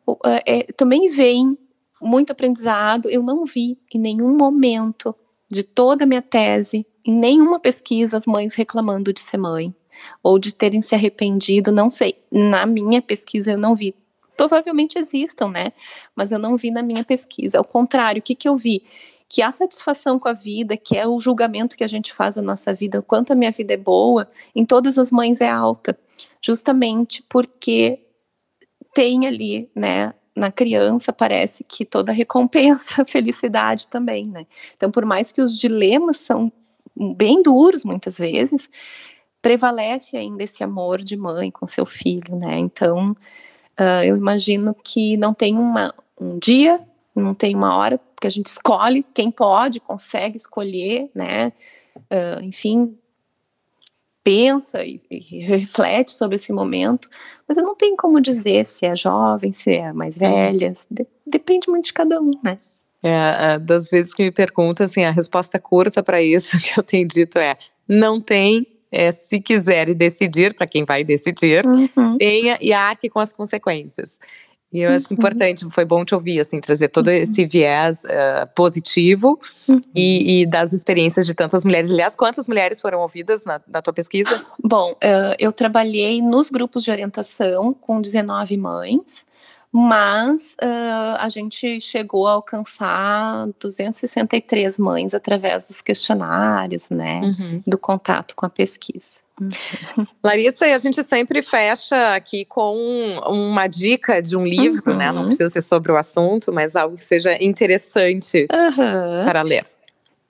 uh, 0.06 0.18
é, 0.46 0.64
também 0.72 1.08
vem 1.10 1.58
muito 2.00 2.30
aprendizado. 2.30 3.08
Eu 3.08 3.22
não 3.22 3.44
vi 3.44 3.78
em 3.92 3.98
nenhum 3.98 4.36
momento 4.36 5.14
de 5.50 5.62
toda 5.62 6.04
a 6.04 6.06
minha 6.06 6.22
tese, 6.22 6.86
em 7.04 7.14
nenhuma 7.14 7.60
pesquisa, 7.60 8.16
as 8.16 8.26
mães 8.26 8.54
reclamando 8.54 9.12
de 9.12 9.20
ser 9.20 9.36
mãe 9.36 9.74
ou 10.22 10.38
de 10.38 10.54
terem 10.54 10.82
se 10.82 10.94
arrependido, 10.94 11.70
não 11.70 11.88
sei. 11.88 12.16
Na 12.30 12.66
minha 12.66 13.00
pesquisa 13.00 13.52
eu 13.52 13.58
não 13.58 13.74
vi. 13.74 13.94
Provavelmente 14.36 14.98
existam, 14.98 15.48
né? 15.48 15.72
Mas 16.14 16.32
eu 16.32 16.38
não 16.38 16.56
vi 16.56 16.70
na 16.70 16.82
minha 16.82 17.04
pesquisa. 17.04 17.58
Ao 17.58 17.64
contrário, 17.64 18.20
o 18.20 18.22
que, 18.22 18.34
que 18.34 18.48
eu 18.48 18.56
vi? 18.56 18.82
Que 19.34 19.42
a 19.42 19.50
satisfação 19.50 20.16
com 20.16 20.28
a 20.28 20.32
vida, 20.32 20.76
que 20.76 20.96
é 20.96 21.08
o 21.08 21.18
julgamento 21.18 21.76
que 21.76 21.82
a 21.82 21.88
gente 21.88 22.12
faz 22.12 22.36
da 22.36 22.42
nossa 22.42 22.72
vida, 22.72 23.02
quanto 23.02 23.32
a 23.32 23.34
minha 23.34 23.50
vida 23.50 23.74
é 23.74 23.76
boa, 23.76 24.28
em 24.54 24.64
todas 24.64 24.96
as 24.96 25.10
mães 25.10 25.40
é 25.40 25.50
alta, 25.50 25.98
justamente 26.40 27.20
porque 27.28 27.98
tem 28.94 29.26
ali, 29.26 29.68
né, 29.74 30.14
na 30.36 30.52
criança 30.52 31.12
parece 31.12 31.64
que 31.64 31.84
toda 31.84 32.12
recompensa 32.12 33.02
a 33.02 33.04
felicidade 33.04 33.88
também, 33.88 34.28
né? 34.28 34.46
Então, 34.76 34.88
por 34.88 35.04
mais 35.04 35.32
que 35.32 35.42
os 35.42 35.58
dilemas 35.58 36.18
são 36.18 36.52
bem 36.96 37.42
duros 37.42 37.84
muitas 37.84 38.16
vezes, 38.16 38.70
prevalece 39.42 40.16
ainda 40.16 40.44
esse 40.44 40.62
amor 40.62 41.02
de 41.02 41.16
mãe 41.16 41.50
com 41.50 41.66
seu 41.66 41.84
filho, 41.84 42.36
né? 42.36 42.56
Então, 42.56 43.06
uh, 43.80 44.04
eu 44.04 44.16
imagino 44.16 44.76
que 44.84 45.16
não 45.16 45.34
tem 45.34 45.58
uma, 45.58 45.92
um 46.20 46.38
dia, 46.38 46.80
não 47.16 47.34
tem 47.34 47.56
uma 47.56 47.76
hora 47.76 48.00
que 48.24 48.26
a 48.26 48.30
gente 48.30 48.46
escolhe, 48.46 49.04
quem 49.12 49.30
pode, 49.30 49.80
consegue 49.80 50.38
escolher, 50.38 51.10
né? 51.14 51.52
Uh, 52.10 52.42
enfim, 52.42 52.96
pensa 54.24 54.82
e, 54.82 54.96
e, 55.10 55.40
reflete 55.40 56.10
sobre 56.10 56.36
esse 56.36 56.50
momento, 56.50 57.10
mas 57.46 57.58
eu 57.58 57.62
não 57.62 57.76
tenho 57.76 57.94
como 57.98 58.22
dizer 58.22 58.64
se 58.64 58.86
é 58.86 58.96
jovem, 58.96 59.52
se 59.52 59.74
é 59.74 59.92
mais 59.92 60.16
velha, 60.16 60.72
de, 60.90 61.06
depende 61.26 61.68
muito 61.68 61.84
de 61.84 61.92
cada 61.92 62.18
um, 62.18 62.30
né? 62.42 62.58
É, 63.02 63.58
das 63.58 63.90
vezes 63.90 64.14
que 64.14 64.22
me 64.22 64.32
perguntam, 64.32 64.86
assim, 64.86 65.04
a 65.04 65.10
resposta 65.10 65.58
curta 65.58 66.02
para 66.02 66.22
isso 66.22 66.58
que 66.64 66.80
eu 66.80 66.82
tenho 66.82 67.06
dito 67.06 67.38
é: 67.38 67.54
não 67.86 68.18
tem 68.18 68.66
é, 68.90 69.12
se 69.12 69.38
quiser 69.38 69.94
decidir, 69.94 70.54
para 70.54 70.66
quem 70.66 70.86
vai 70.86 71.04
decidir, 71.04 71.66
uhum. 71.66 72.16
tenha 72.16 72.56
e 72.62 72.72
arque 72.72 73.10
com 73.10 73.18
as 73.18 73.34
consequências. 73.34 74.18
E 74.74 74.80
eu 74.80 74.90
acho 74.90 75.06
uhum. 75.08 75.16
importante, 75.16 75.64
foi 75.70 75.84
bom 75.84 76.04
te 76.04 76.16
ouvir, 76.16 76.40
assim, 76.40 76.60
trazer 76.60 76.88
todo 76.88 77.06
uhum. 77.06 77.12
esse 77.12 77.46
viés 77.46 78.02
uh, 78.02 78.44
positivo 78.56 79.38
uhum. 79.68 79.80
e, 79.94 80.40
e, 80.40 80.46
das 80.46 80.72
experiências 80.72 81.24
de 81.26 81.32
tantas 81.32 81.64
mulheres. 81.64 81.92
Aliás, 81.92 82.16
quantas 82.16 82.48
mulheres 82.48 82.80
foram 82.80 82.98
ouvidas 82.98 83.44
na, 83.44 83.60
na 83.68 83.80
tua 83.80 83.94
pesquisa? 83.94 84.44
Bom, 84.60 84.90
uh, 84.94 85.36
eu 85.38 85.52
trabalhei 85.52 86.20
nos 86.20 86.50
grupos 86.50 86.82
de 86.82 86.90
orientação 86.90 87.72
com 87.72 88.00
19 88.00 88.56
mães, 88.56 89.24
mas 89.70 90.56
uh, 90.60 91.18
a 91.20 91.28
gente 91.28 91.80
chegou 91.80 92.26
a 92.26 92.32
alcançar 92.32 93.46
263 93.60 94.76
mães 94.80 95.14
através 95.14 95.68
dos 95.68 95.80
questionários, 95.80 96.90
né, 96.90 97.20
do 97.64 97.78
contato 97.78 98.34
com 98.34 98.44
a 98.44 98.50
pesquisa. 98.50 99.23
Larissa, 100.22 100.66
a 100.66 100.78
gente 100.78 101.02
sempre 101.02 101.42
fecha 101.42 102.14
aqui 102.14 102.44
com 102.44 103.18
uma 103.26 103.66
dica 103.66 104.22
de 104.22 104.36
um 104.36 104.44
livro, 104.44 104.92
uhum. 104.92 104.98
né? 104.98 105.10
Não 105.10 105.22
uhum. 105.22 105.26
precisa 105.26 105.48
ser 105.48 105.62
sobre 105.62 105.90
o 105.90 105.96
assunto, 105.96 106.52
mas 106.52 106.76
algo 106.76 106.96
que 106.96 107.04
seja 107.04 107.36
interessante 107.42 108.46
uhum. 108.52 109.24
para 109.24 109.42
ler. 109.42 109.64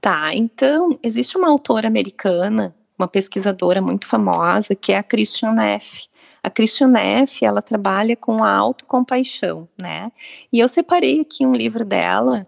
Tá, 0.01 0.35
então, 0.35 0.99
existe 1.03 1.37
uma 1.37 1.49
autora 1.49 1.89
americana, 1.89 2.75
uma 2.99 3.09
pesquisadora 3.09 3.81
muito 3.81 4.07
famosa, 4.07 4.75
que 4.75 4.93
é 4.93 4.99
a 4.99 5.03
Christian 5.03 5.53
Neff. 5.53 6.09
A 6.43 6.51
Christian 6.51 6.89
Neff, 6.89 7.43
ela 7.43 7.63
trabalha 7.63 8.15
com 8.15 8.45
a 8.45 8.53
autocompaixão, 8.53 9.67
né? 9.81 10.13
E 10.53 10.61
eu 10.61 10.69
separei 10.69 11.23
aqui 11.23 11.47
um 11.47 11.55
livro 11.55 11.87
dela, 11.87 12.47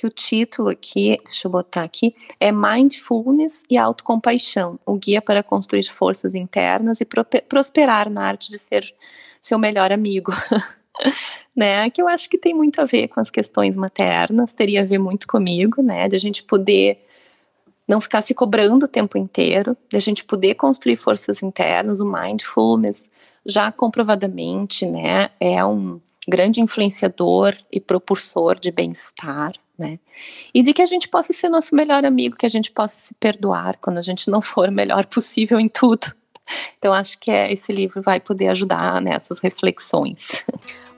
que 0.00 0.06
o 0.06 0.10
título 0.10 0.70
aqui, 0.70 1.18
deixa 1.26 1.46
eu 1.46 1.52
botar 1.52 1.82
aqui, 1.82 2.14
é 2.40 2.50
Mindfulness 2.50 3.64
e 3.68 3.76
Autocompaixão, 3.76 4.80
o 4.86 4.94
guia 4.94 5.20
para 5.20 5.42
construir 5.42 5.84
forças 5.84 6.34
internas 6.34 7.02
e 7.02 7.06
prosperar 7.46 8.08
na 8.08 8.22
arte 8.22 8.50
de 8.50 8.56
ser 8.56 8.94
seu 9.38 9.58
melhor 9.58 9.92
amigo. 9.92 10.32
né, 11.54 11.90
que 11.90 12.00
eu 12.00 12.08
acho 12.08 12.30
que 12.30 12.38
tem 12.38 12.54
muito 12.54 12.80
a 12.80 12.86
ver 12.86 13.08
com 13.08 13.20
as 13.20 13.28
questões 13.28 13.76
maternas, 13.76 14.54
teria 14.54 14.80
a 14.80 14.84
ver 14.86 14.98
muito 14.98 15.26
comigo, 15.26 15.82
né, 15.82 16.08
de 16.08 16.16
a 16.16 16.18
gente 16.18 16.44
poder 16.44 17.06
não 17.86 18.00
ficar 18.00 18.22
se 18.22 18.32
cobrando 18.32 18.86
o 18.86 18.88
tempo 18.88 19.18
inteiro, 19.18 19.76
de 19.90 19.98
a 19.98 20.00
gente 20.00 20.24
poder 20.24 20.54
construir 20.54 20.96
forças 20.96 21.42
internas, 21.42 22.00
o 22.00 22.10
mindfulness 22.10 23.10
já 23.44 23.70
comprovadamente, 23.70 24.86
né, 24.86 25.28
é 25.38 25.62
um 25.62 26.00
grande 26.26 26.60
influenciador 26.60 27.54
e 27.70 27.78
propulsor 27.78 28.58
de 28.58 28.70
bem-estar, 28.70 29.52
né? 29.80 29.98
E 30.54 30.62
de 30.62 30.72
que 30.72 30.82
a 30.82 30.86
gente 30.86 31.08
possa 31.08 31.32
ser 31.32 31.48
nosso 31.48 31.74
melhor 31.74 32.04
amigo, 32.04 32.36
que 32.36 32.46
a 32.46 32.50
gente 32.50 32.70
possa 32.70 32.98
se 32.98 33.14
perdoar 33.14 33.78
quando 33.80 33.98
a 33.98 34.02
gente 34.02 34.30
não 34.30 34.42
for 34.42 34.68
o 34.68 34.72
melhor 34.72 35.06
possível 35.06 35.58
em 35.58 35.68
tudo. 35.68 36.12
Então 36.78 36.92
acho 36.92 37.18
que 37.18 37.30
é, 37.30 37.52
esse 37.52 37.72
livro 37.72 38.02
vai 38.02 38.20
poder 38.20 38.48
ajudar 38.48 39.00
nessas 39.00 39.38
reflexões. 39.38 40.42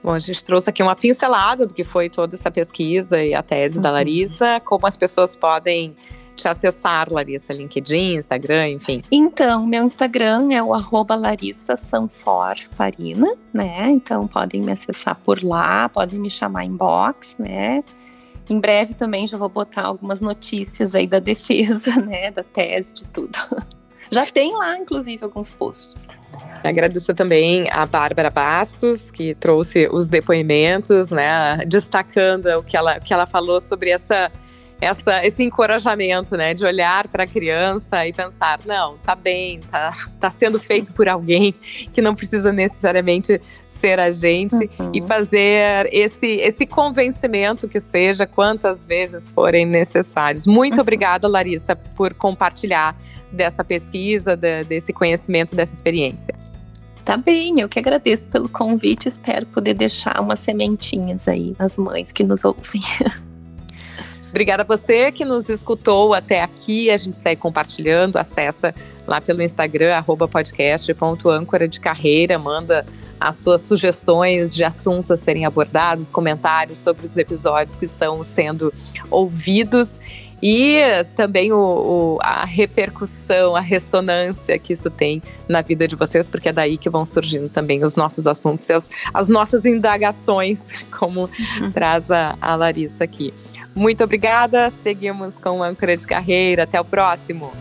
Bom, 0.03 0.11
a 0.11 0.19
gente 0.19 0.43
trouxe 0.43 0.69
aqui 0.69 0.83
uma 0.83 0.95
pincelada 0.95 1.65
do 1.65 1.73
que 1.73 1.83
foi 1.83 2.09
toda 2.09 2.35
essa 2.35 2.51
pesquisa 2.51 3.23
e 3.23 3.33
a 3.33 3.41
tese 3.41 3.77
uhum. 3.77 3.83
da 3.83 3.91
Larissa, 3.91 4.59
como 4.59 4.85
as 4.85 4.97
pessoas 4.97 5.35
podem 5.35 5.95
te 6.35 6.47
acessar, 6.47 7.07
Larissa, 7.11 7.53
LinkedIn, 7.53 8.15
Instagram, 8.15 8.69
enfim? 8.69 9.03
Então, 9.11 9.65
meu 9.65 9.83
Instagram 9.83 10.51
é 10.51 10.61
o 10.63 10.73
arroba 10.73 11.15
Larissa 11.15 11.77
Sanfor 11.77 12.55
Farina, 12.71 13.27
né? 13.53 13.91
Então 13.91 14.27
podem 14.27 14.61
me 14.61 14.71
acessar 14.71 15.15
por 15.23 15.43
lá, 15.43 15.87
podem 15.89 16.19
me 16.19 16.29
chamar 16.29 16.65
inbox, 16.65 17.35
né? 17.37 17.83
Em 18.49 18.59
breve 18.59 18.93
também 18.93 19.25
já 19.25 19.37
vou 19.37 19.49
botar 19.49 19.83
algumas 19.83 20.19
notícias 20.19 20.93
aí 20.95 21.07
da 21.07 21.19
defesa, 21.19 21.95
né, 22.01 22.31
da 22.31 22.43
tese, 22.43 22.93
de 22.93 23.07
tudo. 23.07 23.37
Já 24.11 24.27
tem 24.27 24.55
lá, 24.55 24.77
inclusive, 24.77 25.23
alguns 25.23 25.51
posts. 25.51 26.07
Agradeço 26.63 27.15
também 27.15 27.67
a 27.71 27.83
Bárbara 27.85 28.29
Bastos, 28.29 29.09
que 29.09 29.33
trouxe 29.33 29.87
os 29.91 30.07
depoimentos, 30.07 31.09
né, 31.09 31.57
destacando 31.65 32.45
o 32.59 32.63
que 32.63 32.77
ela, 32.77 32.99
que 32.99 33.11
ela 33.11 33.25
falou 33.25 33.59
sobre 33.59 33.89
essa 33.89 34.31
essa, 34.83 35.25
esse 35.25 35.41
encorajamento, 35.41 36.35
né, 36.35 36.53
de 36.53 36.65
olhar 36.65 37.07
para 37.07 37.23
a 37.23 37.27
criança 37.27 38.05
e 38.05 38.11
pensar, 38.11 38.59
não, 38.65 38.97
tá 38.97 39.15
bem, 39.15 39.61
tá, 39.71 39.91
tá 40.19 40.29
sendo 40.29 40.59
feito 40.59 40.91
por 40.91 41.07
alguém 41.07 41.55
que 41.93 42.01
não 42.01 42.13
precisa 42.13 42.51
necessariamente 42.51 43.41
ser 43.69 43.97
a 43.97 44.11
gente 44.11 44.69
uhum. 44.77 44.91
e 44.93 45.01
fazer 45.01 45.87
esse, 45.91 46.27
esse 46.27 46.65
convencimento 46.65 47.67
que 47.67 47.79
seja 47.79 48.27
quantas 48.27 48.85
vezes 48.85 49.29
forem 49.31 49.65
necessários. 49.65 50.45
Muito 50.45 50.75
uhum. 50.75 50.81
obrigada, 50.81 51.29
Larissa, 51.29 51.75
por 51.75 52.13
compartilhar 52.13 52.95
dessa 53.31 53.63
pesquisa, 53.63 54.35
de, 54.35 54.65
desse 54.65 54.91
conhecimento, 54.91 55.55
dessa 55.55 55.73
experiência. 55.73 56.35
Tá 57.05 57.15
bem, 57.15 57.59
eu 57.59 57.69
que 57.69 57.79
agradeço 57.79 58.27
pelo 58.29 58.49
convite, 58.49 59.07
espero 59.07 59.45
poder 59.45 59.73
deixar 59.73 60.21
umas 60.21 60.41
sementinhas 60.41 61.27
aí 61.27 61.55
nas 61.57 61.77
mães 61.77 62.11
que 62.11 62.23
nos 62.23 62.43
ouvem. 62.43 62.81
Obrigada 64.33 64.63
a 64.63 64.65
você 64.65 65.11
que 65.11 65.23
nos 65.23 65.47
escutou 65.47 66.11
até 66.11 66.41
aqui. 66.41 66.89
A 66.89 66.97
gente 66.97 67.15
segue 67.15 67.39
compartilhando. 67.39 68.17
Acessa 68.17 68.73
lá 69.05 69.21
pelo 69.21 69.43
Instagram, 69.43 69.93
arroba 69.93 70.27
podcast.âncora 70.27 71.67
de 71.67 71.79
carreira. 71.79 72.39
Manda 72.39 72.83
as 73.19 73.37
suas 73.37 73.61
sugestões 73.61 74.51
de 74.55 74.63
assuntos 74.63 75.11
a 75.11 75.17
serem 75.17 75.45
abordados, 75.45 76.09
comentários 76.09 76.79
sobre 76.79 77.05
os 77.05 77.15
episódios 77.15 77.77
que 77.77 77.85
estão 77.85 78.23
sendo 78.23 78.73
ouvidos 79.11 79.99
e 80.45 80.81
também 81.15 81.53
o, 81.53 81.57
o, 81.57 82.17
a 82.21 82.43
repercussão, 82.43 83.55
a 83.55 83.61
ressonância 83.61 84.59
que 84.59 84.73
isso 84.73 84.89
tem 84.89 85.21
na 85.47 85.61
vida 85.61 85.87
de 85.87 85.95
vocês, 85.95 86.29
porque 86.29 86.49
é 86.49 86.51
daí 86.51 86.77
que 86.77 86.89
vão 86.89 87.05
surgindo 87.05 87.49
também 87.49 87.81
os 87.81 87.95
nossos 87.95 88.27
assuntos 88.27 88.67
e 88.67 88.73
as, 88.73 88.89
as 89.13 89.29
nossas 89.29 89.63
indagações, 89.63 90.67
como 90.99 91.29
uhum. 91.61 91.71
traz 91.71 92.11
a, 92.11 92.35
a 92.41 92.57
Larissa 92.57 93.05
aqui. 93.05 93.33
Muito 93.75 94.03
obrigada, 94.03 94.69
seguimos 94.69 95.37
com 95.37 95.59
o 95.59 95.63
Âncora 95.63 95.97
de 95.97 96.05
Carreira, 96.05 96.63
até 96.63 96.79
o 96.79 96.85
próximo. 96.85 97.51